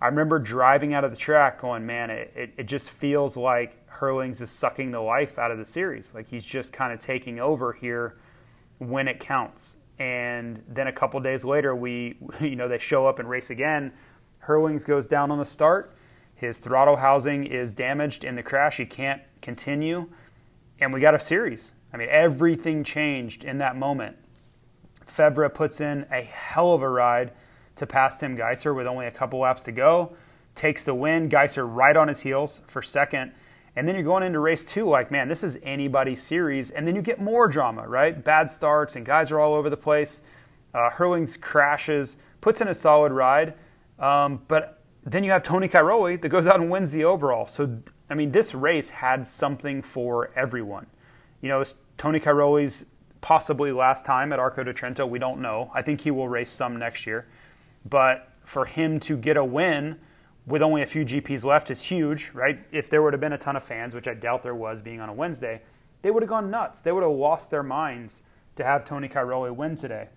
I 0.00 0.06
remember 0.06 0.38
driving 0.38 0.94
out 0.94 1.04
of 1.04 1.10
the 1.10 1.16
track 1.16 1.60
going, 1.60 1.84
man, 1.84 2.10
it, 2.10 2.32
it, 2.34 2.52
it 2.56 2.64
just 2.64 2.90
feels 2.90 3.36
like 3.36 3.86
Herlings 3.86 4.40
is 4.40 4.50
sucking 4.50 4.90
the 4.90 5.00
life 5.00 5.38
out 5.38 5.50
of 5.50 5.58
the 5.58 5.64
series. 5.64 6.14
Like 6.14 6.28
he's 6.28 6.44
just 6.44 6.72
kind 6.72 6.92
of 6.92 6.98
taking 6.98 7.38
over 7.38 7.72
here 7.72 8.16
when 8.78 9.08
it 9.08 9.20
counts. 9.20 9.76
And 9.98 10.62
then 10.66 10.86
a 10.86 10.92
couple 10.92 11.20
days 11.20 11.44
later, 11.44 11.76
we, 11.76 12.16
you 12.40 12.56
know, 12.56 12.66
they 12.66 12.78
show 12.78 13.06
up 13.06 13.18
and 13.18 13.28
race 13.28 13.50
again. 13.50 13.92
Herlings 14.38 14.86
goes 14.86 15.06
down 15.06 15.30
on 15.30 15.38
the 15.38 15.44
start. 15.44 15.92
His 16.34 16.56
throttle 16.56 16.96
housing 16.96 17.44
is 17.44 17.74
damaged 17.74 18.24
in 18.24 18.34
the 18.34 18.42
crash. 18.42 18.78
He 18.78 18.86
can't 18.86 19.20
continue. 19.42 20.08
And 20.80 20.94
we 20.94 21.00
got 21.00 21.14
a 21.14 21.20
series. 21.20 21.74
I 21.92 21.98
mean, 21.98 22.08
everything 22.10 22.82
changed 22.82 23.44
in 23.44 23.58
that 23.58 23.76
moment. 23.76 24.16
Febvre 25.06 25.52
puts 25.52 25.82
in 25.82 26.06
a 26.10 26.22
hell 26.22 26.72
of 26.72 26.80
a 26.80 26.88
ride 26.88 27.32
to 27.80 27.86
pass 27.86 28.20
Tim 28.20 28.36
Gajser 28.36 28.74
with 28.76 28.86
only 28.86 29.06
a 29.06 29.10
couple 29.10 29.40
laps 29.40 29.62
to 29.64 29.72
go. 29.72 30.12
Takes 30.54 30.84
the 30.84 30.94
win. 30.94 31.28
Gajser 31.28 31.66
right 31.66 31.96
on 31.96 32.08
his 32.08 32.20
heels 32.20 32.60
for 32.66 32.82
second. 32.82 33.32
And 33.74 33.88
then 33.88 33.94
you're 33.94 34.04
going 34.04 34.22
into 34.22 34.38
race 34.38 34.64
two, 34.64 34.86
like, 34.86 35.10
man, 35.10 35.28
this 35.28 35.42
is 35.42 35.58
anybody's 35.62 36.22
series. 36.22 36.70
And 36.70 36.86
then 36.86 36.94
you 36.94 37.02
get 37.02 37.20
more 37.20 37.48
drama, 37.48 37.88
right? 37.88 38.22
Bad 38.22 38.50
starts, 38.50 38.96
and 38.96 39.06
guys 39.06 39.30
are 39.30 39.40
all 39.40 39.54
over 39.54 39.70
the 39.70 39.76
place. 39.76 40.22
Uh, 40.74 40.90
Herlings 40.90 41.40
crashes, 41.40 42.18
puts 42.40 42.60
in 42.60 42.68
a 42.68 42.74
solid 42.74 43.12
ride. 43.12 43.54
Um, 43.98 44.42
but 44.46 44.82
then 45.04 45.24
you 45.24 45.30
have 45.30 45.42
Tony 45.42 45.68
Cairoli 45.68 46.20
that 46.20 46.28
goes 46.28 46.46
out 46.46 46.60
and 46.60 46.70
wins 46.70 46.92
the 46.92 47.04
overall. 47.04 47.46
So, 47.46 47.78
I 48.10 48.14
mean, 48.14 48.32
this 48.32 48.54
race 48.54 48.90
had 48.90 49.26
something 49.26 49.80
for 49.82 50.30
everyone. 50.36 50.86
You 51.40 51.48
know, 51.48 51.60
it's 51.60 51.76
Tony 51.96 52.20
Cairoli's 52.20 52.84
possibly 53.20 53.72
last 53.72 54.04
time 54.04 54.32
at 54.32 54.38
Arco 54.38 54.64
di 54.64 54.72
Trento. 54.72 55.08
We 55.08 55.18
don't 55.18 55.40
know. 55.40 55.70
I 55.72 55.80
think 55.80 56.02
he 56.02 56.10
will 56.10 56.28
race 56.28 56.50
some 56.50 56.78
next 56.78 57.06
year. 57.06 57.26
But 57.88 58.28
for 58.44 58.64
him 58.64 59.00
to 59.00 59.16
get 59.16 59.36
a 59.36 59.44
win 59.44 59.98
with 60.46 60.62
only 60.62 60.82
a 60.82 60.86
few 60.86 61.04
GPs 61.04 61.44
left 61.44 61.70
is 61.70 61.82
huge, 61.82 62.30
right? 62.34 62.58
If 62.72 62.90
there 62.90 63.02
would 63.02 63.12
have 63.12 63.20
been 63.20 63.32
a 63.32 63.38
ton 63.38 63.56
of 63.56 63.62
fans, 63.62 63.94
which 63.94 64.08
I 64.08 64.14
doubt 64.14 64.42
there 64.42 64.54
was 64.54 64.82
being 64.82 65.00
on 65.00 65.08
a 65.08 65.12
Wednesday, 65.12 65.62
they 66.02 66.10
would 66.10 66.22
have 66.22 66.30
gone 66.30 66.50
nuts. 66.50 66.80
They 66.80 66.92
would 66.92 67.02
have 67.02 67.12
lost 67.12 67.50
their 67.50 67.62
minds 67.62 68.22
to 68.56 68.64
have 68.64 68.84
Tony 68.84 69.08
Cairoli 69.08 69.54
win 69.54 69.76
today. 69.76 70.08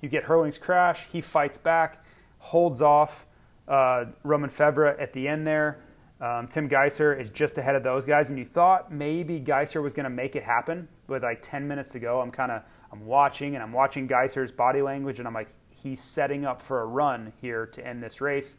You 0.00 0.08
get 0.08 0.24
Herlings' 0.24 0.58
crash, 0.58 1.06
he 1.12 1.20
fights 1.20 1.58
back, 1.58 2.04
holds 2.38 2.82
off 2.82 3.26
uh, 3.68 4.06
Romain 4.24 4.50
Febvre 4.50 5.00
at 5.00 5.12
the 5.12 5.28
end 5.28 5.46
there. 5.46 5.80
Um, 6.20 6.46
Tim 6.46 6.68
Gajser 6.68 7.18
is 7.20 7.30
just 7.30 7.58
ahead 7.58 7.74
of 7.74 7.82
those 7.82 8.06
guys, 8.06 8.30
and 8.30 8.38
you 8.38 8.44
thought 8.44 8.92
maybe 8.92 9.40
Gajser 9.40 9.82
was 9.82 9.92
going 9.92 10.04
to 10.04 10.10
make 10.10 10.36
it 10.36 10.42
happen 10.44 10.88
with 11.08 11.22
like 11.22 11.40
10 11.42 11.66
minutes 11.66 11.90
to 11.90 11.98
go. 11.98 12.20
I'm 12.20 12.30
kind 12.30 12.52
of 12.52 12.62
I'm 12.92 13.06
watching 13.06 13.54
and 13.54 13.62
I'm 13.62 13.72
watching 13.72 14.06
Gajser's 14.06 14.52
body 14.52 14.82
language, 14.82 15.18
and 15.18 15.26
I'm 15.26 15.34
like, 15.34 15.48
he's 15.82 16.00
setting 16.00 16.44
up 16.44 16.60
for 16.60 16.80
a 16.80 16.86
run 16.86 17.32
here 17.40 17.66
to 17.66 17.86
end 17.86 18.02
this 18.02 18.20
race. 18.20 18.56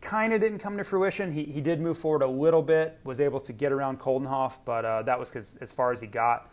Kind 0.00 0.32
of 0.32 0.40
didn't 0.40 0.58
come 0.58 0.76
to 0.76 0.84
fruition. 0.84 1.32
He, 1.32 1.44
he 1.44 1.60
did 1.60 1.80
move 1.80 1.96
forward 1.96 2.22
a 2.22 2.26
little 2.26 2.62
bit, 2.62 2.98
was 3.04 3.20
able 3.20 3.40
to 3.40 3.52
get 3.52 3.72
around 3.72 4.00
Coldenhoff, 4.00 4.58
but 4.64 4.84
uh, 4.84 5.02
that 5.02 5.18
was 5.18 5.56
as 5.60 5.72
far 5.72 5.92
as 5.92 6.00
he 6.00 6.06
got. 6.06 6.50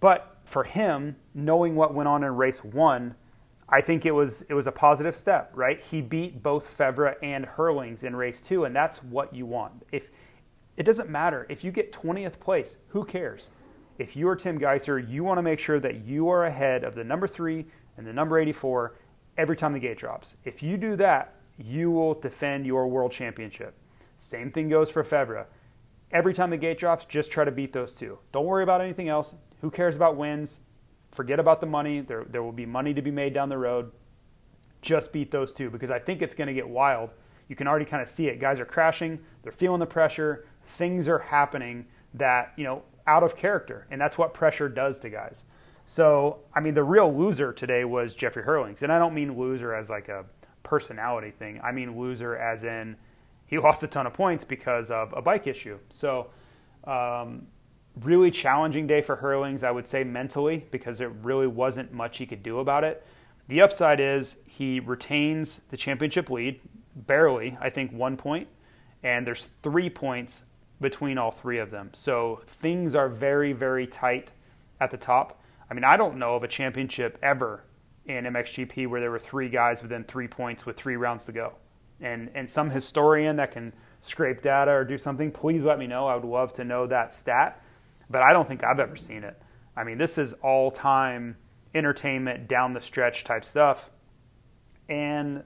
But 0.00 0.38
for 0.44 0.64
him, 0.64 1.16
knowing 1.34 1.76
what 1.76 1.94
went 1.94 2.08
on 2.08 2.24
in 2.24 2.34
race 2.34 2.64
one, 2.64 3.14
I 3.68 3.80
think 3.80 4.04
it 4.04 4.10
was 4.12 4.42
it 4.48 4.54
was 4.54 4.66
a 4.66 4.72
positive 4.72 5.14
step, 5.14 5.52
right? 5.54 5.80
He 5.80 6.00
beat 6.00 6.42
both 6.42 6.76
Febvre 6.76 7.14
and 7.22 7.46
Herlings 7.46 8.02
in 8.02 8.16
race 8.16 8.40
two, 8.40 8.64
and 8.64 8.74
that's 8.74 9.02
what 9.02 9.32
you 9.34 9.46
want. 9.46 9.86
If 9.92 10.10
it 10.76 10.82
doesn't 10.84 11.08
matter 11.08 11.46
if 11.48 11.62
you 11.62 11.70
get 11.70 11.92
20th 11.92 12.40
place, 12.40 12.78
who 12.88 13.04
cares? 13.04 13.50
If 13.98 14.16
you 14.16 14.28
are 14.28 14.34
Tim 14.34 14.58
Gajser, 14.58 15.06
you 15.06 15.22
want 15.22 15.38
to 15.38 15.42
make 15.42 15.58
sure 15.58 15.78
that 15.78 16.06
you 16.06 16.30
are 16.30 16.46
ahead 16.46 16.84
of 16.84 16.94
the 16.94 17.04
number 17.04 17.28
three 17.28 17.66
and 17.98 18.06
the 18.06 18.14
number 18.14 18.38
84 18.38 18.94
every 19.36 19.56
time 19.56 19.72
the 19.72 19.78
gate 19.78 19.98
drops. 19.98 20.36
If 20.44 20.62
you 20.62 20.76
do 20.76 20.96
that, 20.96 21.34
you 21.58 21.90
will 21.90 22.14
defend 22.14 22.66
your 22.66 22.88
world 22.88 23.12
championship. 23.12 23.74
Same 24.18 24.50
thing 24.50 24.68
goes 24.68 24.90
for 24.90 25.02
Febvre. 25.02 25.46
Every 26.12 26.34
time 26.34 26.50
the 26.50 26.56
gate 26.56 26.78
drops, 26.78 27.04
just 27.04 27.30
try 27.30 27.44
to 27.44 27.50
beat 27.50 27.72
those 27.72 27.94
two. 27.94 28.18
Don't 28.32 28.46
worry 28.46 28.62
about 28.62 28.80
anything 28.80 29.08
else. 29.08 29.34
Who 29.60 29.70
cares 29.70 29.96
about 29.96 30.16
wins? 30.16 30.60
Forget 31.10 31.38
about 31.38 31.60
the 31.60 31.66
money. 31.66 32.00
There, 32.00 32.24
there 32.24 32.42
will 32.42 32.52
be 32.52 32.66
money 32.66 32.94
to 32.94 33.02
be 33.02 33.10
made 33.10 33.34
down 33.34 33.48
the 33.48 33.58
road. 33.58 33.92
Just 34.82 35.12
beat 35.12 35.30
those 35.30 35.52
two 35.52 35.70
because 35.70 35.90
I 35.90 35.98
think 35.98 36.22
it's 36.22 36.34
going 36.34 36.48
to 36.48 36.54
get 36.54 36.68
wild. 36.68 37.14
You 37.48 37.56
can 37.56 37.66
already 37.66 37.84
kind 37.84 38.02
of 38.02 38.08
see 38.08 38.28
it. 38.28 38.40
Guys 38.40 38.60
are 38.60 38.64
crashing. 38.64 39.20
They're 39.42 39.52
feeling 39.52 39.80
the 39.80 39.86
pressure. 39.86 40.46
Things 40.64 41.08
are 41.08 41.18
happening 41.18 41.86
that, 42.14 42.52
you 42.56 42.64
know, 42.64 42.82
out 43.06 43.22
of 43.22 43.36
character. 43.36 43.86
And 43.90 44.00
that's 44.00 44.16
what 44.16 44.34
pressure 44.34 44.68
does 44.68 44.98
to 45.00 45.10
guys. 45.10 45.44
So, 45.90 46.38
I 46.54 46.60
mean, 46.60 46.74
the 46.74 46.84
real 46.84 47.12
loser 47.12 47.52
today 47.52 47.84
was 47.84 48.14
Jeffrey 48.14 48.44
Herlings. 48.44 48.84
And 48.84 48.92
I 48.92 48.98
don't 49.00 49.12
mean 49.12 49.36
loser 49.36 49.74
as 49.74 49.90
like 49.90 50.08
a 50.08 50.24
personality 50.62 51.32
thing. 51.32 51.60
I 51.64 51.72
mean 51.72 51.98
loser 51.98 52.36
as 52.36 52.62
in 52.62 52.94
he 53.48 53.58
lost 53.58 53.82
a 53.82 53.88
ton 53.88 54.06
of 54.06 54.12
points 54.12 54.44
because 54.44 54.92
of 54.92 55.12
a 55.16 55.20
bike 55.20 55.48
issue. 55.48 55.80
So, 55.88 56.28
um, 56.84 57.48
really 58.00 58.30
challenging 58.30 58.86
day 58.86 59.02
for 59.02 59.16
Herlings, 59.16 59.64
I 59.64 59.72
would 59.72 59.88
say 59.88 60.04
mentally, 60.04 60.64
because 60.70 60.98
there 60.98 61.08
really 61.08 61.48
wasn't 61.48 61.92
much 61.92 62.18
he 62.18 62.26
could 62.26 62.44
do 62.44 62.60
about 62.60 62.84
it. 62.84 63.04
The 63.48 63.60
upside 63.60 63.98
is 63.98 64.36
he 64.46 64.78
retains 64.78 65.60
the 65.70 65.76
championship 65.76 66.30
lead, 66.30 66.60
barely, 66.94 67.58
I 67.60 67.68
think 67.68 67.90
one 67.90 68.16
point, 68.16 68.46
and 69.02 69.26
there's 69.26 69.48
three 69.64 69.90
points 69.90 70.44
between 70.80 71.18
all 71.18 71.32
three 71.32 71.58
of 71.58 71.72
them. 71.72 71.90
So 71.94 72.42
things 72.46 72.94
are 72.94 73.08
very, 73.08 73.52
very 73.52 73.88
tight 73.88 74.30
at 74.80 74.92
the 74.92 74.96
top. 74.96 75.39
I 75.70 75.74
mean, 75.74 75.84
I 75.84 75.96
don't 75.96 76.18
know 76.18 76.34
of 76.34 76.42
a 76.42 76.48
championship 76.48 77.18
ever 77.22 77.64
in 78.06 78.24
MXGP 78.24 78.88
where 78.88 79.00
there 79.00 79.10
were 79.10 79.18
three 79.18 79.48
guys 79.48 79.82
within 79.82 80.04
three 80.04 80.26
points 80.26 80.66
with 80.66 80.76
three 80.76 80.96
rounds 80.96 81.24
to 81.24 81.32
go. 81.32 81.54
And 82.00 82.30
and 82.34 82.50
some 82.50 82.70
historian 82.70 83.36
that 83.36 83.52
can 83.52 83.72
scrape 84.00 84.40
data 84.40 84.70
or 84.70 84.84
do 84.84 84.98
something, 84.98 85.30
please 85.30 85.64
let 85.64 85.78
me 85.78 85.86
know. 85.86 86.06
I 86.06 86.14
would 86.14 86.24
love 86.24 86.52
to 86.54 86.64
know 86.64 86.86
that 86.86 87.12
stat 87.12 87.62
but 88.10 88.22
I 88.22 88.32
don't 88.32 88.46
think 88.46 88.64
I've 88.64 88.80
ever 88.80 88.96
seen 88.96 89.22
it. 89.22 89.40
I 89.76 89.84
mean, 89.84 89.96
this 89.96 90.18
is 90.18 90.32
all 90.42 90.70
time 90.70 91.36
entertainment, 91.74 92.48
down 92.48 92.74
the 92.74 92.80
stretch 92.80 93.22
type 93.24 93.44
stuff. 93.44 93.90
And 94.88 95.44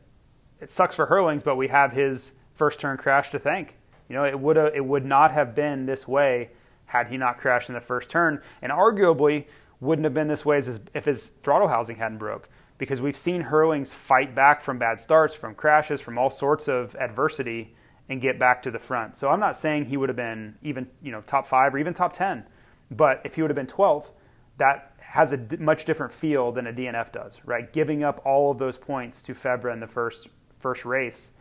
it 0.61 0.71
sucks 0.73 0.97
for 0.97 1.07
Herlings, 1.07 1.43
but 1.43 1.57
we 1.57 1.69
have 1.69 1.93
his 1.93 2.33
first 2.55 2.81
turn 2.81 2.97
crash 2.97 3.31
to 3.33 3.39
thank. 3.39 3.77
You 4.09 4.17
know, 4.17 4.25
it 4.25 4.39
would 4.39 4.57
it 4.57 4.85
would 4.85 5.05
not 5.05 5.33
have 5.33 5.55
been 5.55 5.87
this 5.87 6.09
way 6.09 6.51
had 6.87 7.09
he 7.09 7.17
not 7.17 7.39
crashed 7.39 7.69
in 7.69 7.75
the 7.75 7.81
first 7.81 8.11
turn, 8.11 8.41
and 8.63 8.73
arguably 8.73 9.47
wouldn't 9.85 10.05
have 10.05 10.15
been 10.15 10.29
this 10.29 10.45
way 10.45 10.61
if 10.95 11.05
his 11.05 11.29
throttle 11.43 11.69
housing 11.69 11.97
hadn't 11.97 12.19
broke. 12.19 12.49
Because 12.77 13.01
we've 13.01 13.17
seen 13.17 13.43
Herlings 13.43 13.95
fight 13.95 14.35
back 14.35 14.61
from 14.61 14.79
bad 14.79 14.99
starts, 14.99 15.35
from 15.35 15.55
crashes, 15.55 16.01
from 16.01 16.19
all 16.19 16.31
sorts 16.31 16.67
of 16.67 16.97
adversity, 16.97 17.77
and 18.09 18.21
get 18.21 18.39
back 18.39 18.63
to 18.65 18.71
the 18.71 18.81
front. 18.81 19.17
So 19.17 19.29
I'm 19.29 19.39
not 19.39 19.57
saying 19.57 19.87
he 19.87 19.97
would 19.97 20.09
have 20.09 20.17
been 20.17 20.57
even 20.63 20.89
you 21.01 21.13
know 21.13 21.21
top 21.21 21.47
five 21.47 21.75
or 21.75 21.79
even 21.79 21.95
top 21.95 22.13
ten. 22.13 22.45
But 22.91 23.21
if 23.25 23.37
he 23.37 23.43
would 23.43 23.51
have 23.51 23.57
been 23.57 23.67
12th, 23.67 24.13
that 24.59 24.93
has 24.99 25.33
a 25.33 25.39
much 25.59 25.85
different 25.85 26.13
feel 26.13 26.53
than 26.53 26.67
a 26.67 26.73
DNF 26.73 27.13
does, 27.13 27.41
right? 27.45 27.73
Giving 27.73 28.03
up 28.03 28.21
all 28.25 28.51
of 28.51 28.59
those 28.59 28.79
points 28.79 29.23
to 29.23 29.33
Febvre 29.33 29.73
in 29.73 29.81
the 29.81 29.87
first 29.87 30.29
first 30.59 30.85
race, 30.85 31.33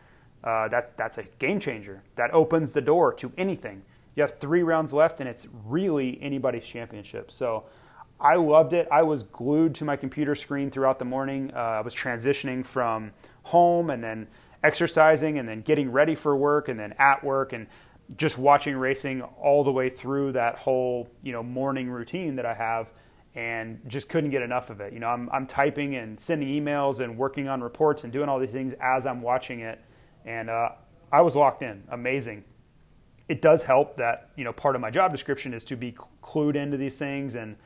uh, 0.42 0.68
that, 0.68 0.96
that's 0.96 1.16
a 1.18 1.22
game 1.38 1.58
changer. 1.58 2.02
That 2.16 2.32
opens 2.32 2.72
the 2.72 2.82
door 2.82 3.12
to 3.14 3.32
anything. 3.38 3.82
You 4.14 4.22
have 4.22 4.38
three 4.38 4.62
rounds 4.62 4.92
left, 4.92 5.18
and 5.20 5.28
it's 5.28 5.46
really 5.64 6.18
anybody's 6.20 6.64
championship. 6.64 7.32
So 7.32 7.64
I 8.24 8.36
loved 8.36 8.72
it. 8.72 8.88
I 8.90 9.02
was 9.02 9.22
glued 9.22 9.74
to 9.76 9.84
my 9.84 9.96
computer 9.96 10.34
screen 10.34 10.70
throughout 10.70 10.98
the 10.98 11.04
morning. 11.04 11.52
Uh, 11.54 11.58
I 11.58 11.80
was 11.82 11.94
transitioning 11.94 12.64
from 12.64 13.12
home 13.42 13.90
and 13.90 14.02
then 14.02 14.26
exercising 14.62 15.38
and 15.38 15.46
then 15.46 15.60
getting 15.60 15.92
ready 15.92 16.14
for 16.14 16.34
work 16.34 16.70
and 16.70 16.80
then 16.80 16.94
at 16.98 17.22
work 17.22 17.52
and 17.52 17.66
just 18.16 18.38
watching 18.38 18.76
racing 18.76 19.20
all 19.20 19.62
the 19.62 19.70
way 19.70 19.90
through 19.90 20.32
that 20.32 20.56
whole 20.56 21.08
you 21.22 21.32
know 21.32 21.42
morning 21.42 21.90
routine 21.90 22.34
that 22.36 22.46
I 22.46 22.54
have 22.54 22.92
and 23.34 23.78
just 23.88 24.08
couldn't 24.08 24.30
get 24.30 24.40
enough 24.40 24.70
of 24.70 24.80
it. 24.80 24.94
You 24.94 25.00
know, 25.00 25.08
I'm, 25.08 25.28
I'm 25.30 25.46
typing 25.46 25.96
and 25.96 26.18
sending 26.18 26.48
emails 26.48 27.00
and 27.00 27.18
working 27.18 27.48
on 27.48 27.60
reports 27.62 28.04
and 28.04 28.12
doing 28.12 28.28
all 28.28 28.38
these 28.38 28.52
things 28.52 28.74
as 28.80 29.06
I'm 29.06 29.20
watching 29.20 29.60
it, 29.60 29.80
and 30.24 30.48
uh, 30.48 30.70
I 31.12 31.20
was 31.20 31.36
locked 31.36 31.62
in. 31.62 31.82
Amazing. 31.90 32.44
It 33.28 33.42
does 33.42 33.62
help 33.62 33.96
that 33.96 34.30
you 34.36 34.44
know 34.44 34.52
part 34.54 34.76
of 34.76 34.80
my 34.80 34.90
job 34.90 35.12
description 35.12 35.52
is 35.52 35.64
to 35.66 35.76
be 35.76 35.94
clued 36.22 36.56
into 36.56 36.78
these 36.78 36.96
things, 36.96 37.34
and 37.34 37.56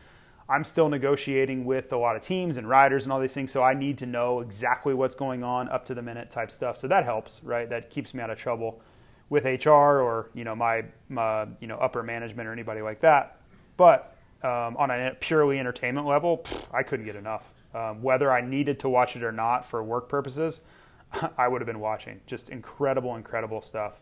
I'm 0.48 0.64
still 0.64 0.88
negotiating 0.88 1.64
with 1.66 1.92
a 1.92 1.98
lot 1.98 2.16
of 2.16 2.22
teams 2.22 2.56
and 2.56 2.68
riders 2.68 3.04
and 3.04 3.12
all 3.12 3.20
these 3.20 3.34
things, 3.34 3.52
so 3.52 3.62
I 3.62 3.74
need 3.74 3.98
to 3.98 4.06
know 4.06 4.40
exactly 4.40 4.94
what's 4.94 5.14
going 5.14 5.42
on 5.42 5.68
up 5.68 5.84
to 5.86 5.94
the 5.94 6.00
minute 6.00 6.30
type 6.30 6.50
stuff. 6.50 6.76
So 6.78 6.88
that 6.88 7.04
helps, 7.04 7.42
right? 7.44 7.68
That 7.68 7.90
keeps 7.90 8.14
me 8.14 8.22
out 8.22 8.30
of 8.30 8.38
trouble 8.38 8.80
with 9.28 9.44
HR 9.44 10.00
or 10.00 10.30
you 10.34 10.44
know 10.44 10.54
my, 10.54 10.84
my 11.10 11.46
you 11.60 11.66
know 11.66 11.76
upper 11.76 12.02
management 12.02 12.48
or 12.48 12.52
anybody 12.52 12.80
like 12.80 13.00
that. 13.00 13.40
But 13.76 14.16
um, 14.42 14.76
on 14.78 14.90
a 14.90 15.14
purely 15.20 15.58
entertainment 15.58 16.06
level, 16.06 16.38
pff, 16.38 16.64
I 16.72 16.82
couldn't 16.82 17.04
get 17.04 17.16
enough. 17.16 17.52
Um, 17.74 18.02
whether 18.02 18.32
I 18.32 18.40
needed 18.40 18.80
to 18.80 18.88
watch 18.88 19.16
it 19.16 19.22
or 19.22 19.32
not 19.32 19.66
for 19.66 19.82
work 19.82 20.08
purposes, 20.08 20.62
I 21.38 21.48
would 21.48 21.60
have 21.60 21.66
been 21.66 21.80
watching. 21.80 22.20
Just 22.26 22.48
incredible, 22.48 23.16
incredible 23.16 23.60
stuff. 23.60 24.00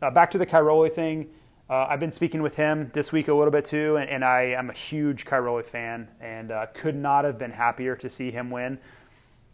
Uh, 0.00 0.10
back 0.10 0.30
to 0.30 0.38
the 0.38 0.46
Cairoli 0.46 0.92
thing. 0.92 1.28
Uh, 1.68 1.86
I've 1.88 2.00
been 2.00 2.12
speaking 2.12 2.42
with 2.42 2.56
him 2.56 2.90
this 2.94 3.12
week 3.12 3.28
a 3.28 3.34
little 3.34 3.50
bit 3.50 3.64
too, 3.64 3.96
and, 3.96 4.08
and 4.08 4.24
I 4.24 4.42
am 4.56 4.70
a 4.70 4.72
huge 4.72 5.24
Cairoli 5.24 5.64
fan 5.64 6.08
and 6.20 6.52
uh, 6.52 6.66
could 6.74 6.94
not 6.94 7.24
have 7.24 7.38
been 7.38 7.50
happier 7.50 7.96
to 7.96 8.08
see 8.08 8.30
him 8.30 8.50
win. 8.50 8.78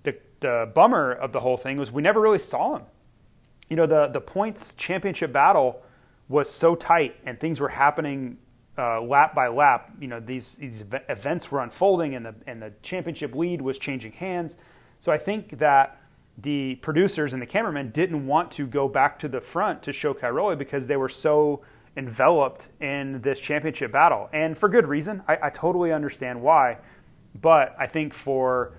The, 0.03 0.17
the 0.41 0.71
bummer 0.75 1.13
of 1.13 1.33
the 1.33 1.41
whole 1.41 1.57
thing 1.57 1.79
was 1.79 1.91
we 1.91 2.03
never 2.03 2.21
really 2.21 2.39
saw 2.39 2.77
him 2.77 2.83
you 3.73 3.77
know, 3.77 3.87
the, 3.87 4.09
the 4.09 4.21
points 4.21 4.75
championship 4.75 5.33
battle 5.33 5.81
was 6.29 6.51
so 6.51 6.75
tight 6.75 7.17
and 7.25 7.41
things 7.41 7.59
were 7.59 7.71
happening 7.71 8.37
uh, 8.77 9.01
lap 9.01 9.35
by 9.35 9.49
lap. 9.49 9.91
You 9.99 10.09
know, 10.09 10.21
these, 10.21 10.57
these 10.57 10.85
events 11.09 11.51
were 11.51 11.61
unfolding 11.61 12.15
and 12.15 12.27
the, 12.27 12.35
and 12.47 12.61
the 12.61 12.75
championship 12.83 13.35
lead 13.35 13.63
was 13.63 13.79
changing 13.79 14.13
hands. 14.13 14.59
So 15.01 15.11
I 15.11 15.17
think 15.17 15.57
that 15.59 15.99
the 16.37 16.75
producers 16.83 17.33
and 17.33 17.41
the 17.41 17.47
cameramen 17.47 17.93
didn't 17.93 18.27
want 18.27 18.51
to 18.53 18.67
go 18.67 18.89
back 18.89 19.19
to 19.21 19.29
the 19.29 19.41
front 19.41 19.83
to 19.85 19.93
show 19.95 20.13
Cairoli 20.13 20.59
because 20.59 20.87
they 20.87 20.97
were 20.99 21.09
so 21.09 21.63
enveloped 21.97 22.71
in 22.81 23.21
this 23.21 23.39
championship 23.41 23.93
battle. 23.93 24.29
And 24.33 24.57
for 24.57 24.69
good 24.69 24.87
reason. 24.87 25.23
I, 25.29 25.39
I 25.45 25.51
totally 25.51 25.93
understand 25.93 26.41
why. 26.41 26.79
But 27.41 27.75
I 27.79 27.87
think 27.87 28.15
for 28.15 28.75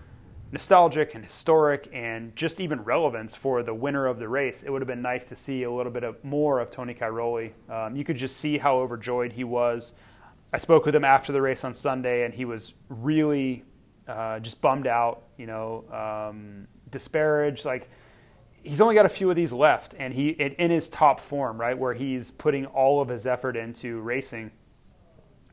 nostalgic 0.52 1.16
and 1.16 1.24
historic 1.24 1.90
and 1.92 2.36
just 2.36 2.60
even 2.60 2.84
relevance 2.84 3.36
for 3.36 3.64
the 3.64 3.74
winner 3.74 4.06
of 4.06 4.20
the 4.20 4.28
race, 4.28 4.64
it 4.64 4.70
would 4.70 4.82
have 4.82 4.88
been 4.88 5.02
nice 5.02 5.26
to 5.26 5.36
see 5.36 5.64
a 5.64 5.72
little 5.72 5.92
bit 5.92 6.04
of 6.04 6.24
more 6.24 6.60
of 6.60 6.70
Tony 6.70 6.94
Cairoli. 6.94 7.52
Um, 7.70 7.96
you 7.96 8.04
could 8.04 8.18
just 8.18 8.38
see 8.38 8.60
how 8.60 8.78
overjoyed 8.78 9.34
he 9.34 9.44
was. 9.44 9.94
I 10.52 10.58
spoke 10.58 10.86
with 10.86 10.94
him 10.94 11.04
after 11.04 11.34
the 11.34 11.42
race 11.42 11.64
on 11.64 11.74
Sunday, 11.74 12.26
and 12.26 12.34
he 12.34 12.46
was 12.46 12.74
really 12.88 13.64
uh, 14.08 14.40
just 14.40 14.62
bummed 14.62 14.86
out, 14.86 15.24
you 15.38 15.48
know, 15.48 15.86
um, 15.92 16.68
disparaged. 16.92 17.66
Like 17.66 17.90
he's 18.64 18.82
only 18.82 18.96
got 18.96 19.06
a 19.06 19.10
few 19.10 19.30
of 19.30 19.36
these 19.36 19.52
left, 19.52 19.94
and 19.98 20.14
he 20.14 20.30
in 20.30 20.72
his 20.72 20.90
top 20.90 21.20
form, 21.20 21.60
right, 21.60 21.78
where 21.78 21.94
he's 21.94 22.32
putting 22.32 22.66
all 22.66 23.02
of 23.02 23.10
his 23.10 23.28
effort 23.28 23.56
into 23.56 24.00
racing. 24.00 24.52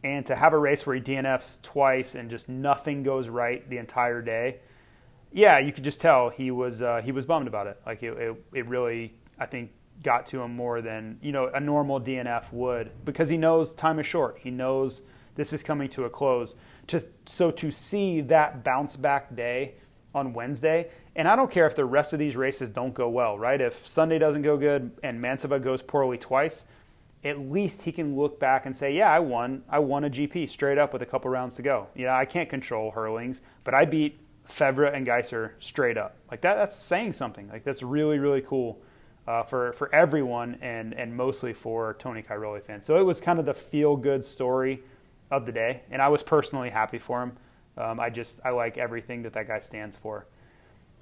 And 0.03 0.25
to 0.27 0.35
have 0.35 0.55
a 0.55 0.59
race 0.59 0.87
where 0.87 0.97
he 0.97 1.03
DNFs 1.03 1.61
twice 1.61 2.15
and 2.15 2.31
just 2.31 2.49
nothing 2.49 3.03
goes 3.03 3.29
right 3.29 3.69
the 3.69 3.77
entire 3.77 4.23
day, 4.23 4.61
yeah, 5.33 5.59
you 5.59 5.73
could 5.73 5.85
just 5.85 6.01
tell 6.01 6.31
he 6.31 6.51
was 6.51 6.81
uh, 6.81 7.03
he 7.05 7.13
was 7.13 7.27
bummed 7.27 7.49
about 7.49 7.67
it. 7.67 7.81
Like 7.85 8.03
it, 8.03 8.17
it, 8.17 8.45
it, 8.55 8.67
really, 8.67 9.15
I 9.39 9.47
think 9.47 9.73
got 10.03 10.27
to 10.27 10.41
him 10.41 10.57
more 10.57 10.81
than 10.81 11.19
you 11.21 11.33
know 11.33 11.49
a 11.49 11.61
normal 11.61 12.01
DNF 12.01 12.53
would 12.53 12.91
because 13.05 13.29
he 13.29 13.37
knows 13.37 13.75
time 13.75 13.99
is 13.99 14.07
short. 14.07 14.39
He 14.41 14.51
knows 14.51 15.03
this 15.35 15.53
is 15.53 15.63
coming 15.63 15.89
to 15.91 16.05
a 16.05 16.11
close. 16.11 16.55
To, 16.89 17.05
so 17.27 17.51
to 17.53 17.71
see 17.71 18.21
that 18.23 18.65
bounce 18.65 18.97
back 18.97 19.35
day 19.37 19.75
on 20.15 20.33
Wednesday, 20.33 20.91
and 21.21 21.29
I 21.29 21.37
don't 21.37 21.51
care 21.51 21.67
if 21.67 21.77
the 21.77 21.85
rest 21.85 22.15
of 22.15 22.19
these 22.19 22.35
races 22.35 22.71
don't 22.71 22.95
go 22.95 23.07
well, 23.07 23.39
right? 23.39 23.61
If 23.61 23.87
Sunday 23.87 24.19
doesn't 24.19 24.41
go 24.41 24.57
good 24.57 24.91
and 25.03 25.21
Mantova 25.21 25.63
goes 25.63 25.83
poorly 25.83 26.17
twice, 26.17 26.65
at 27.23 27.39
least 27.39 27.83
he 27.83 27.93
can 27.93 28.17
look 28.17 28.41
back 28.41 28.65
and 28.65 28.75
say, 28.75 28.95
"Yeah, 28.95 29.13
I 29.13 29.19
won. 29.19 29.63
I 29.69 29.81
won 29.81 30.05
a 30.05 30.09
GP 30.09 30.49
straight 30.49 30.79
up 30.79 30.95
with 30.95 31.03
a 31.03 31.07
couple 31.07 31.31
rounds 31.31 31.57
to 31.57 31.63
go." 31.63 31.89
You 31.95 32.07
know, 32.07 32.15
I 32.15 32.25
can't 32.25 32.49
control 32.49 32.93
Herlings, 32.93 33.43
but 33.65 33.75
I 33.75 33.85
beat 33.85 34.19
Febvre 34.49 34.95
and 34.95 35.07
Gajser 35.07 35.51
straight 35.59 35.99
up. 35.99 36.17
Like 36.31 36.41
that, 36.41 36.55
that's 36.55 36.75
saying 36.75 37.13
something. 37.13 37.51
Like 37.51 37.65
that's 37.65 37.83
really, 37.83 38.19
really 38.19 38.41
cool 38.41 38.81
uh, 39.29 39.43
for 39.43 39.75
for 39.75 39.95
everyone, 39.95 40.57
and 40.63 40.95
and 40.95 41.15
mostly 41.15 41.53
for 41.53 41.97
Tony 41.99 42.23
Cairoli 42.23 42.63
fans. 42.63 42.87
So 42.87 42.99
it 42.99 43.05
was 43.05 43.21
kind 43.21 43.39
of 43.39 43.45
the 43.45 43.53
feel 43.53 43.95
good 43.95 44.25
story 44.25 44.83
of 45.31 45.45
the 45.45 45.53
day, 45.53 45.83
and 45.91 46.01
I 46.01 46.09
was 46.09 46.23
personally 46.23 46.71
happy 46.71 46.97
for 46.97 47.23
him. 47.23 47.37
Um, 47.77 48.01
I 48.01 48.09
just 48.09 48.41
I 48.43 48.53
like 48.53 48.79
everything 48.79 49.21
that 49.25 49.35
that 49.35 49.49
guy 49.49 49.59
stands 49.59 49.99
for. 49.99 50.25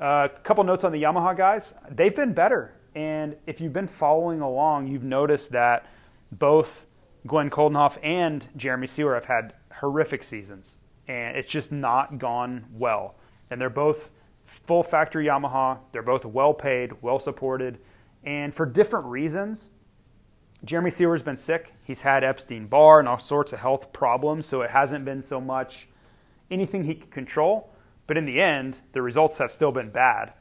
A 0.00 0.04
uh, 0.04 0.28
couple 0.44 0.62
notes 0.62 0.84
on 0.84 0.92
the 0.92 1.02
Yamaha 1.02 1.36
guys. 1.36 1.74
They've 1.90 2.14
been 2.14 2.32
better, 2.32 2.72
and 2.94 3.34
if 3.46 3.60
you've 3.60 3.72
been 3.72 3.88
following 3.88 4.40
along, 4.40 4.86
you've 4.86 5.02
noticed 5.02 5.50
that 5.50 5.86
both 6.30 6.86
Glenn 7.26 7.50
Coldenhoff 7.50 7.98
and 8.04 8.44
Jeremy 8.56 8.86
Seewer 8.86 9.14
have 9.14 9.24
had 9.24 9.54
horrific 9.74 10.22
seasons, 10.22 10.76
and 11.08 11.36
it's 11.36 11.50
just 11.50 11.72
not 11.72 12.18
gone 12.18 12.64
well. 12.72 13.16
And 13.50 13.60
they're 13.60 13.70
both 13.70 14.10
full 14.44 14.84
factory 14.84 15.26
Yamaha. 15.26 15.80
They're 15.90 16.02
both 16.02 16.24
well 16.24 16.54
paid, 16.54 17.02
well 17.02 17.18
supported, 17.18 17.78
and 18.22 18.54
for 18.54 18.66
different 18.66 19.06
reasons. 19.06 19.70
Jeremy 20.64 20.90
Seewer's 20.90 21.22
been 21.22 21.38
sick. 21.38 21.72
He's 21.84 22.00
had 22.00 22.22
Epstein 22.22 22.66
Barr 22.66 22.98
and 23.00 23.08
all 23.08 23.18
sorts 23.18 23.52
of 23.52 23.60
health 23.60 23.92
problems, 23.92 24.46
so 24.46 24.62
it 24.62 24.70
hasn't 24.70 25.04
been 25.04 25.22
so 25.22 25.40
much 25.40 25.88
anything 26.50 26.84
he 26.84 26.94
could 26.94 27.10
control. 27.10 27.72
But 28.08 28.16
in 28.16 28.24
the 28.24 28.40
end, 28.40 28.78
the 28.92 29.02
results 29.02 29.38
have 29.38 29.52
still 29.52 29.70
been 29.70 29.90
bad. 29.90 30.32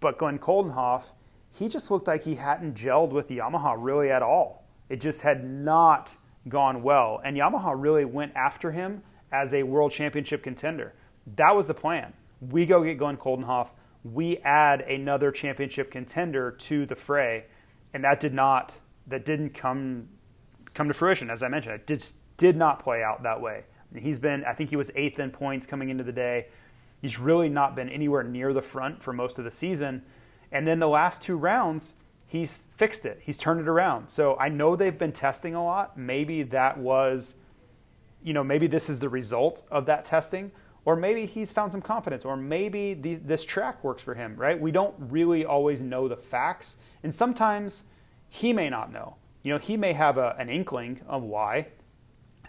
But 0.00 0.18
Glenn 0.18 0.40
Coldenhoff, 0.40 1.04
he 1.52 1.68
just 1.68 1.90
looked 1.90 2.08
like 2.08 2.24
he 2.24 2.34
hadn't 2.34 2.74
gelled 2.74 3.10
with 3.10 3.28
Yamaha 3.28 3.76
really 3.78 4.10
at 4.10 4.22
all. 4.22 4.66
It 4.88 5.00
just 5.00 5.20
had 5.20 5.44
not 5.44 6.16
gone 6.48 6.82
well. 6.82 7.20
And 7.24 7.36
Yamaha 7.36 7.74
really 7.76 8.04
went 8.04 8.34
after 8.34 8.72
him 8.72 9.02
as 9.30 9.52
a 9.52 9.62
world 9.62 9.92
championship 9.92 10.42
contender. 10.42 10.94
That 11.36 11.54
was 11.54 11.66
the 11.66 11.74
plan. 11.74 12.14
We 12.40 12.64
go 12.66 12.82
get 12.82 12.98
Glenn 12.98 13.18
Coldenhoff. 13.18 13.70
We 14.02 14.38
add 14.38 14.80
another 14.80 15.30
championship 15.30 15.90
contender 15.90 16.50
to 16.50 16.86
the 16.86 16.94
fray, 16.94 17.46
and 17.92 18.04
that 18.04 18.20
did 18.20 18.32
not 18.32 18.72
that 19.08 19.24
didn't 19.24 19.50
come 19.50 20.08
come 20.74 20.88
to 20.88 20.94
fruition. 20.94 21.30
As 21.30 21.42
I 21.42 21.48
mentioned, 21.48 21.74
it 21.74 21.86
did 21.86 22.04
did 22.36 22.56
not 22.56 22.78
play 22.78 23.02
out 23.02 23.22
that 23.24 23.40
way. 23.40 23.64
He's 23.94 24.18
been, 24.18 24.44
I 24.44 24.52
think 24.52 24.70
he 24.70 24.76
was 24.76 24.90
eighth 24.94 25.18
in 25.18 25.30
points 25.30 25.66
coming 25.66 25.88
into 25.88 26.04
the 26.04 26.12
day. 26.12 26.48
He's 27.06 27.20
really 27.20 27.48
not 27.48 27.76
been 27.76 27.88
anywhere 27.88 28.24
near 28.24 28.52
the 28.52 28.60
front 28.60 29.00
for 29.00 29.12
most 29.12 29.38
of 29.38 29.44
the 29.44 29.52
season. 29.52 30.02
And 30.50 30.66
then 30.66 30.80
the 30.80 30.88
last 30.88 31.22
two 31.22 31.36
rounds, 31.36 31.94
he's 32.26 32.64
fixed 32.76 33.04
it. 33.04 33.20
He's 33.22 33.38
turned 33.38 33.60
it 33.60 33.68
around. 33.68 34.08
So 34.08 34.36
I 34.40 34.48
know 34.48 34.74
they've 34.74 34.98
been 34.98 35.12
testing 35.12 35.54
a 35.54 35.62
lot. 35.62 35.96
Maybe 35.96 36.42
that 36.42 36.78
was, 36.78 37.36
you 38.24 38.32
know, 38.32 38.42
maybe 38.42 38.66
this 38.66 38.90
is 38.90 38.98
the 38.98 39.08
result 39.08 39.62
of 39.70 39.86
that 39.86 40.04
testing, 40.04 40.50
or 40.84 40.96
maybe 40.96 41.26
he's 41.26 41.52
found 41.52 41.70
some 41.70 41.80
confidence, 41.80 42.24
or 42.24 42.36
maybe 42.36 42.94
the, 42.94 43.14
this 43.14 43.44
track 43.44 43.84
works 43.84 44.02
for 44.02 44.16
him, 44.16 44.34
right? 44.34 44.60
We 44.60 44.72
don't 44.72 44.96
really 44.98 45.44
always 45.44 45.82
know 45.82 46.08
the 46.08 46.16
facts. 46.16 46.76
And 47.04 47.14
sometimes 47.14 47.84
he 48.28 48.52
may 48.52 48.68
not 48.68 48.92
know. 48.92 49.14
You 49.44 49.52
know, 49.52 49.60
he 49.60 49.76
may 49.76 49.92
have 49.92 50.18
a, 50.18 50.34
an 50.40 50.48
inkling 50.48 51.02
of 51.06 51.22
why. 51.22 51.68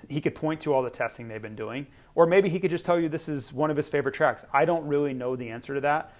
He 0.09 0.19
could 0.19 0.33
point 0.33 0.61
to 0.61 0.73
all 0.73 0.81
the 0.81 0.89
testing 0.89 1.27
they've 1.27 1.39
been 1.39 1.55
doing, 1.55 1.85
or 2.17 2.25
maybe 2.25 2.49
he 2.49 2.59
could 2.59 2.71
just 2.71 2.83
tell 2.83 2.99
you 2.99 3.07
this 3.07 3.29
is 3.29 3.53
one 3.53 3.69
of 3.69 3.77
his 3.77 3.87
favorite 3.87 4.15
tracks. 4.15 4.43
I 4.51 4.65
don't 4.65 4.87
really 4.87 5.13
know 5.13 5.35
the 5.35 5.51
answer 5.51 5.75
to 5.75 5.81
that. 5.81 6.15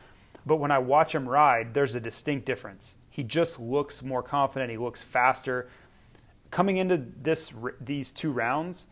But 0.46 0.58
when 0.58 0.70
I 0.70 0.78
watch 0.78 1.16
him 1.16 1.28
ride, 1.28 1.74
there's 1.74 1.96
a 1.96 2.00
distinct 2.00 2.46
difference. 2.46 2.94
He 3.10 3.24
just 3.24 3.60
looks 3.60 4.04
more 4.04 4.22
confident. 4.22 4.70
He 4.70 4.78
looks 4.78 5.02
faster. 5.02 5.70
Coming 6.52 6.78
into 6.78 7.04
this 7.20 7.52
these 7.82 8.14
two 8.14 8.32
rounds, 8.32 8.86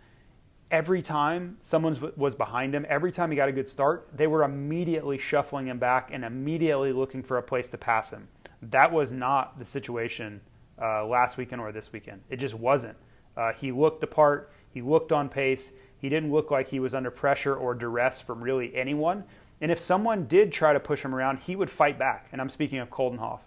every 0.71 1.03
time 1.03 1.57
someone 1.61 2.11
was 2.17 2.33
behind 2.33 2.73
him, 2.73 2.87
every 2.89 3.11
time 3.11 3.29
he 3.29 3.37
got 3.37 3.49
a 3.49 3.51
good 3.51 3.69
start, 3.69 4.09
they 4.11 4.25
were 4.25 4.43
immediately 4.43 5.19
shuffling 5.19 5.67
him 5.67 5.77
back 5.77 6.09
and 6.11 6.25
immediately 6.25 6.91
looking 6.91 7.21
for 7.21 7.37
a 7.37 7.43
place 7.43 7.67
to 7.67 7.77
pass 7.77 8.09
him. 8.09 8.27
That 8.63 8.91
was 8.91 9.13
not 9.13 9.59
the 9.59 9.65
situation 9.65 10.41
uh, 10.81 11.05
last 11.05 11.37
weekend 11.37 11.61
or 11.61 11.71
this 11.71 11.93
weekend. 11.93 12.21
It 12.31 12.37
just 12.37 12.55
wasn't. 12.55 12.97
Uh, 13.37 13.53
he 13.53 13.71
looked 13.71 14.01
the 14.01 14.07
part. 14.07 14.51
He 14.71 14.81
looked 14.81 15.11
on 15.11 15.29
pace. 15.29 15.71
He 16.05 16.09
didn't 16.09 16.31
look 16.31 16.51
like 16.51 16.67
he 16.67 16.79
was 16.79 16.93
under 16.93 17.09
pressure 17.09 17.55
or 17.55 17.73
duress 17.73 18.21
from 18.21 18.39
really 18.39 18.75
anyone. 18.75 19.23
And 19.59 19.71
if 19.71 19.79
someone 19.79 20.27
did 20.27 20.51
try 20.51 20.71
to 20.71 20.79
push 20.79 21.01
him 21.01 21.15
around, 21.15 21.39
he 21.39 21.55
would 21.55 21.67
fight 21.67 21.97
back. 21.97 22.27
And 22.31 22.39
I'm 22.39 22.47
speaking 22.47 22.77
of 22.77 22.91
Coldenhoff. 22.91 23.39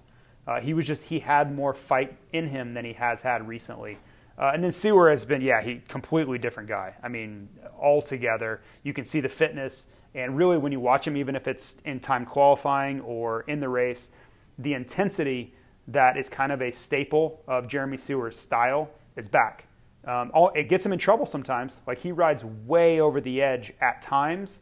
Uh, 0.45 0.59
he 0.59 0.75
was 0.75 0.85
just 0.85 1.05
he 1.05 1.21
had 1.21 1.55
more 1.55 1.73
fight 1.73 2.17
in 2.33 2.49
him 2.49 2.73
than 2.73 2.85
he 2.85 2.95
has 2.95 3.21
had 3.21 3.47
recently. 3.47 3.97
Uh, 4.37 4.51
and 4.53 4.65
then 4.65 4.73
Seewer 4.73 5.09
has 5.09 5.25
been, 5.25 5.41
yeah, 5.41 5.63
he 5.63 5.83
completely 5.87 6.37
different 6.37 6.69
guy. 6.69 6.97
I 7.01 7.07
mean, 7.07 7.49
altogether, 7.81 8.61
you 8.83 8.93
can 8.93 9.05
see 9.05 9.21
the 9.21 9.29
fitness, 9.29 9.87
and 10.13 10.37
really 10.37 10.59
when 10.59 10.73
you 10.73 10.81
watch 10.81 11.07
him, 11.07 11.17
even 11.17 11.37
if 11.37 11.47
it's 11.47 11.77
in 11.85 12.01
time 12.01 12.27
qualifying 12.27 13.01
or 13.03 13.43
in 13.43 13.61
the 13.61 13.69
race, 13.69 14.11
the 14.59 14.75
intensity 14.75 15.55
that 15.87 16.17
is 16.17 16.29
kind 16.29 16.51
of 16.51 16.61
a 16.61 16.73
staple 16.73 17.41
of 17.47 17.69
Jeremy 17.69 17.99
Seewer's 17.99 18.37
style 18.37 18.91
is 19.15 19.29
back. 19.29 19.68
Um, 20.09 20.31
all, 20.33 20.51
it 20.55 20.71
gets 20.71 20.85
him 20.85 20.93
in 20.93 20.99
trouble 20.99 21.27
sometimes. 21.27 21.81
Like 21.87 21.99
he 21.99 22.13
rides 22.13 22.45
way 22.45 23.01
over 23.01 23.21
the 23.21 23.43
edge 23.43 23.75
at 23.81 24.01
times, 24.01 24.61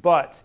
but 0.00 0.40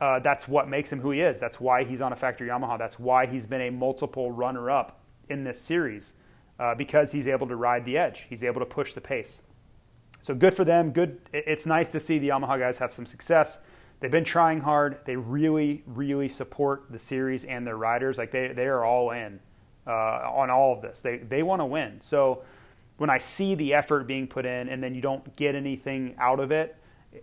uh, 0.00 0.18
that's 0.18 0.46
what 0.46 0.68
makes 0.68 0.92
him 0.92 1.00
who 1.00 1.10
he 1.10 1.22
is. 1.22 1.40
That's 1.40 1.58
why 1.58 1.84
he's 1.84 2.02
on 2.02 2.12
a 2.12 2.16
factory 2.16 2.48
Yamaha. 2.48 2.78
That's 2.78 2.98
why 2.98 3.24
he's 3.26 3.46
been 3.46 3.62
a 3.62 3.70
multiple 3.70 4.30
runner 4.30 4.70
up 4.70 5.00
in 5.30 5.42
this 5.42 5.58
series 5.58 6.12
uh, 6.60 6.74
because 6.74 7.12
he's 7.12 7.26
able 7.26 7.46
to 7.46 7.56
ride 7.56 7.86
the 7.86 7.96
edge. 7.96 8.26
He's 8.28 8.44
able 8.44 8.60
to 8.60 8.66
push 8.66 8.92
the 8.92 9.00
pace. 9.00 9.40
So 10.20 10.34
good 10.34 10.54
for 10.54 10.64
them. 10.64 10.90
Good. 10.90 11.20
It's 11.32 11.64
nice 11.64 11.90
to 11.92 12.00
see 12.00 12.18
the 12.18 12.28
Yamaha 12.28 12.58
guys 12.58 12.78
have 12.78 12.92
some 12.92 13.06
success. 13.06 13.58
They've 14.00 14.10
been 14.10 14.24
trying 14.24 14.60
hard. 14.60 14.98
They 15.06 15.16
really, 15.16 15.82
really 15.86 16.28
support 16.28 16.84
the 16.90 16.98
series 16.98 17.44
and 17.44 17.66
their 17.66 17.78
riders. 17.78 18.18
Like 18.18 18.32
they, 18.32 18.48
they 18.48 18.66
are 18.66 18.84
all 18.84 19.12
in 19.12 19.40
uh, 19.86 19.90
on 19.90 20.50
all 20.50 20.74
of 20.74 20.82
this. 20.82 21.00
They, 21.00 21.18
they 21.18 21.42
want 21.42 21.60
to 21.60 21.66
win. 21.66 22.00
So 22.00 22.42
when 22.96 23.10
I 23.10 23.18
see 23.18 23.54
the 23.54 23.74
effort 23.74 24.06
being 24.06 24.26
put 24.26 24.46
in 24.46 24.68
and 24.68 24.82
then 24.82 24.94
you 24.94 25.00
don't 25.00 25.34
get 25.36 25.54
anything 25.54 26.14
out 26.18 26.40
of 26.40 26.52
it, 26.52 26.76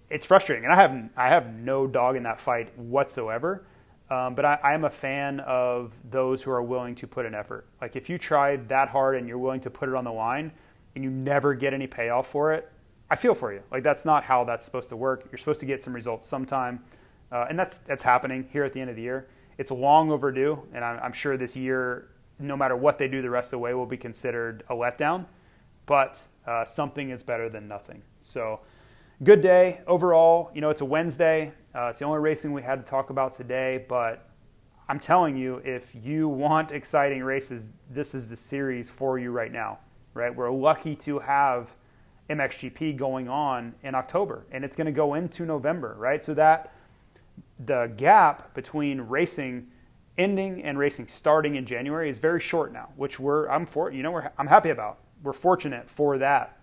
it's 0.10 0.26
frustrating, 0.26 0.64
and 0.64 0.74
I 0.74 0.78
have 0.78 1.10
I 1.18 1.28
have 1.28 1.54
no 1.54 1.86
dog 1.86 2.16
in 2.16 2.24
that 2.24 2.40
fight 2.40 2.78
whatsoever. 2.78 3.66
Um, 4.10 4.36
but 4.36 4.44
I, 4.44 4.74
am 4.74 4.84
a 4.84 4.90
fan 4.90 5.40
of 5.40 5.94
those 6.10 6.44
who 6.44 6.52
are 6.52 6.62
willing 6.62 6.96
to 6.96 7.08
put 7.08 7.26
an 7.26 7.34
effort. 7.34 7.66
Like 7.82 7.96
if 7.96 8.10
you 8.10 8.18
try 8.18 8.58
that 8.58 8.90
hard 8.90 9.16
and 9.16 9.26
you're 9.26 9.38
willing 9.38 9.62
to 9.62 9.70
put 9.70 9.88
it 9.88 9.96
on 9.96 10.04
the 10.04 10.12
line, 10.12 10.52
and 10.96 11.04
you 11.04 11.10
never 11.10 11.54
get 11.54 11.74
any 11.74 11.88
payoff 11.88 12.28
for 12.28 12.54
it, 12.54 12.70
I 13.10 13.16
feel 13.16 13.34
for 13.34 13.54
you. 13.54 13.62
Like 13.72 13.84
that's 13.84 14.04
not 14.04 14.24
how 14.24 14.44
that's 14.44 14.66
supposed 14.66 14.90
to 14.90 14.98
work. 14.98 15.28
You're 15.32 15.38
supposed 15.38 15.62
to 15.62 15.66
get 15.66 15.82
some 15.82 15.94
results 15.94 16.28
sometime, 16.28 16.84
uh, 17.32 17.46
and 17.50 17.58
that's 17.58 17.78
that's 17.80 18.04
happening 18.04 18.48
here 18.52 18.66
at 18.66 18.74
the 18.74 18.82
end 18.82 18.90
of 18.90 18.98
the 18.98 19.02
year. 19.02 19.28
It's 19.58 19.72
long 19.72 20.12
overdue, 20.12 20.62
and 20.74 20.84
I'm, 20.84 21.00
I'm 21.02 21.14
sure 21.14 21.38
this 21.38 21.56
year, 21.56 22.10
no 22.40 22.58
matter 22.58 22.76
what 22.76 22.98
they 22.98 23.08
do 23.08 23.22
the 23.22 23.30
rest 23.30 23.48
of 23.48 23.52
the 23.52 23.60
way, 23.60 23.74
will 23.74 23.86
be 23.86 23.98
considered 23.98 24.64
a 24.70 24.74
letdown. 24.74 25.26
But 25.92 26.24
uh, 26.48 26.64
something 26.64 27.10
is 27.10 27.22
better 27.22 27.50
than 27.50 27.68
nothing. 27.68 28.02
So 28.22 28.62
good 29.26 29.42
day 29.42 29.82
overall. 29.86 30.50
You 30.56 30.62
know, 30.62 30.70
it's 30.70 30.80
a 30.80 30.86
Wednesday. 30.86 31.52
Uh, 31.76 31.88
it's 31.88 32.00
the 32.00 32.06
only 32.06 32.20
racing 32.20 32.54
we 32.54 32.62
had 32.62 32.86
to 32.86 32.90
talk 32.90 33.10
about 33.10 33.34
today, 33.34 33.84
but 33.90 34.30
I'm 34.88 35.00
telling 35.02 35.36
you, 35.36 35.58
if 35.66 35.94
you 35.94 36.30
want 36.30 36.72
exciting 36.72 37.22
races, 37.26 37.68
this 37.90 38.16
is 38.16 38.30
the 38.30 38.38
series 38.38 38.90
for 38.90 39.20
you 39.20 39.32
right 39.32 39.52
now, 39.52 39.80
right? 40.14 40.34
We're 40.34 40.50
lucky 40.50 40.96
to 40.96 41.20
have 41.20 41.76
MXGP 42.30 42.96
going 42.96 43.28
on 43.28 43.76
in 43.84 43.94
October, 43.94 44.46
and 44.50 44.64
it's 44.64 44.78
going 44.78 44.86
to 44.86 44.94
go 44.94 45.16
into 45.16 45.46
November, 45.46 45.98
right? 46.00 46.24
So 46.24 46.34
that 46.36 46.74
the 47.60 47.92
gap 47.98 48.54
between 48.54 49.02
racing 49.02 49.68
ending 50.18 50.64
and 50.64 50.78
racing 50.78 51.10
starting 51.10 51.56
in 51.56 51.66
January 51.66 52.10
is 52.10 52.18
very 52.18 52.40
short 52.40 52.72
now, 52.72 52.88
which 52.96 53.20
we're 53.20 53.50
I'm 53.50 53.66
for 53.66 53.92
you 53.92 54.04
know 54.04 54.12
we're, 54.12 54.32
I'm 54.38 54.48
happy 54.48 54.70
about. 54.70 55.00
We're 55.24 55.34
fortunate 55.34 55.90
for 55.90 56.18
that 56.18 56.58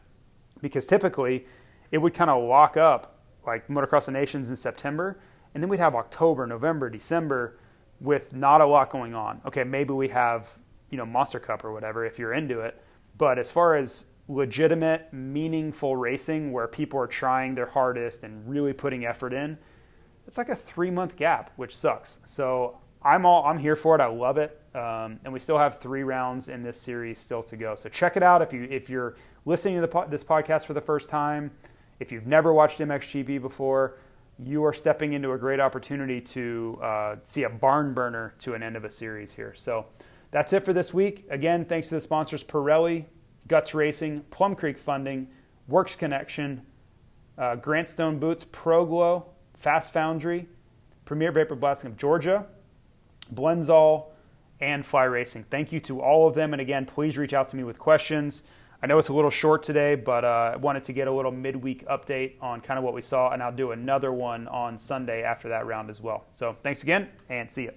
because 0.60 0.86
typically 0.86 1.46
it 1.90 1.98
would 1.98 2.14
kind 2.14 2.30
of 2.30 2.42
lock 2.42 2.76
up 2.76 3.18
like 3.46 3.68
Motocross 3.68 4.08
of 4.08 4.14
Nations 4.14 4.50
in 4.50 4.56
September, 4.56 5.18
and 5.54 5.62
then 5.62 5.70
we'd 5.70 5.80
have 5.80 5.94
October, 5.94 6.46
November, 6.46 6.90
December 6.90 7.58
with 8.00 8.32
not 8.32 8.60
a 8.60 8.66
lot 8.66 8.90
going 8.90 9.14
on. 9.14 9.40
Okay, 9.46 9.64
maybe 9.64 9.92
we 9.92 10.08
have 10.08 10.48
you 10.90 10.98
know 10.98 11.06
Monster 11.06 11.40
Cup 11.40 11.64
or 11.64 11.72
whatever 11.72 12.04
if 12.04 12.18
you're 12.18 12.34
into 12.34 12.60
it, 12.60 12.82
but 13.16 13.38
as 13.38 13.50
far 13.50 13.76
as 13.76 14.04
legitimate, 14.28 15.12
meaningful 15.12 15.96
racing 15.96 16.52
where 16.52 16.68
people 16.68 17.00
are 17.00 17.06
trying 17.06 17.54
their 17.54 17.66
hardest 17.66 18.22
and 18.22 18.48
really 18.48 18.74
putting 18.74 19.06
effort 19.06 19.32
in, 19.32 19.56
it's 20.26 20.36
like 20.36 20.50
a 20.50 20.56
three 20.56 20.90
month 20.90 21.16
gap, 21.16 21.50
which 21.56 21.74
sucks. 21.74 22.18
So 22.26 22.78
I'm 23.02 23.24
all 23.24 23.44
I'm 23.44 23.58
here 23.58 23.76
for 23.76 23.94
it. 23.94 24.00
I 24.00 24.06
love 24.06 24.38
it, 24.38 24.60
um, 24.74 25.20
and 25.24 25.32
we 25.32 25.38
still 25.38 25.58
have 25.58 25.78
three 25.78 26.02
rounds 26.02 26.48
in 26.48 26.62
this 26.62 26.80
series 26.80 27.18
still 27.18 27.42
to 27.44 27.56
go. 27.56 27.74
So 27.74 27.88
check 27.88 28.16
it 28.16 28.22
out 28.22 28.42
if 28.42 28.52
you 28.52 28.66
if 28.70 28.90
you're 28.90 29.16
listening 29.44 29.80
to 29.80 29.86
the, 29.86 30.06
this 30.08 30.24
podcast 30.24 30.66
for 30.66 30.74
the 30.74 30.80
first 30.80 31.08
time. 31.08 31.52
If 32.00 32.12
you've 32.12 32.26
never 32.26 32.52
watched 32.52 32.78
MXGP 32.78 33.40
before, 33.40 33.98
you 34.38 34.64
are 34.64 34.72
stepping 34.72 35.12
into 35.14 35.32
a 35.32 35.38
great 35.38 35.60
opportunity 35.60 36.20
to 36.20 36.78
uh, 36.82 37.16
see 37.24 37.42
a 37.42 37.48
barn 37.48 37.92
burner 37.92 38.34
to 38.40 38.54
an 38.54 38.62
end 38.62 38.76
of 38.76 38.84
a 38.84 38.90
series 38.90 39.34
here. 39.34 39.52
So 39.54 39.86
that's 40.30 40.52
it 40.52 40.64
for 40.64 40.72
this 40.72 40.94
week. 40.94 41.26
Again, 41.30 41.64
thanks 41.64 41.88
to 41.88 41.96
the 41.96 42.00
sponsors 42.00 42.44
Pirelli, 42.44 43.06
Guts 43.48 43.74
Racing, 43.74 44.22
Plum 44.30 44.54
Creek 44.54 44.78
Funding, 44.78 45.28
Works 45.66 45.96
Connection, 45.96 46.62
uh, 47.36 47.56
Grant 47.56 47.88
Stone 47.88 48.18
Boots, 48.18 48.44
ProGlow, 48.44 49.24
Fast 49.54 49.92
Foundry, 49.92 50.48
Premier 51.04 51.32
Vapor 51.32 51.56
Blasting 51.56 51.90
of 51.90 51.96
Georgia, 51.96 52.46
Blendzall, 53.34 54.06
and 54.60 54.84
Fly 54.84 55.04
Racing. 55.04 55.44
Thank 55.50 55.72
you 55.72 55.80
to 55.80 56.00
all 56.00 56.26
of 56.26 56.34
them. 56.34 56.52
And 56.52 56.60
again, 56.60 56.84
please 56.86 57.16
reach 57.16 57.32
out 57.32 57.48
to 57.48 57.56
me 57.56 57.64
with 57.64 57.78
questions. 57.78 58.42
I 58.82 58.86
know 58.86 58.98
it's 58.98 59.08
a 59.08 59.12
little 59.12 59.30
short 59.30 59.64
today, 59.64 59.96
but 59.96 60.24
uh, 60.24 60.52
I 60.54 60.56
wanted 60.56 60.84
to 60.84 60.92
get 60.92 61.08
a 61.08 61.12
little 61.12 61.32
midweek 61.32 61.86
update 61.88 62.34
on 62.40 62.60
kind 62.60 62.78
of 62.78 62.84
what 62.84 62.94
we 62.94 63.02
saw, 63.02 63.32
and 63.32 63.42
I'll 63.42 63.50
do 63.50 63.72
another 63.72 64.12
one 64.12 64.46
on 64.46 64.78
Sunday 64.78 65.22
after 65.24 65.48
that 65.48 65.66
round 65.66 65.90
as 65.90 66.00
well. 66.00 66.26
So 66.32 66.56
thanks 66.60 66.84
again, 66.84 67.08
and 67.28 67.50
see 67.50 67.64
you. 67.64 67.72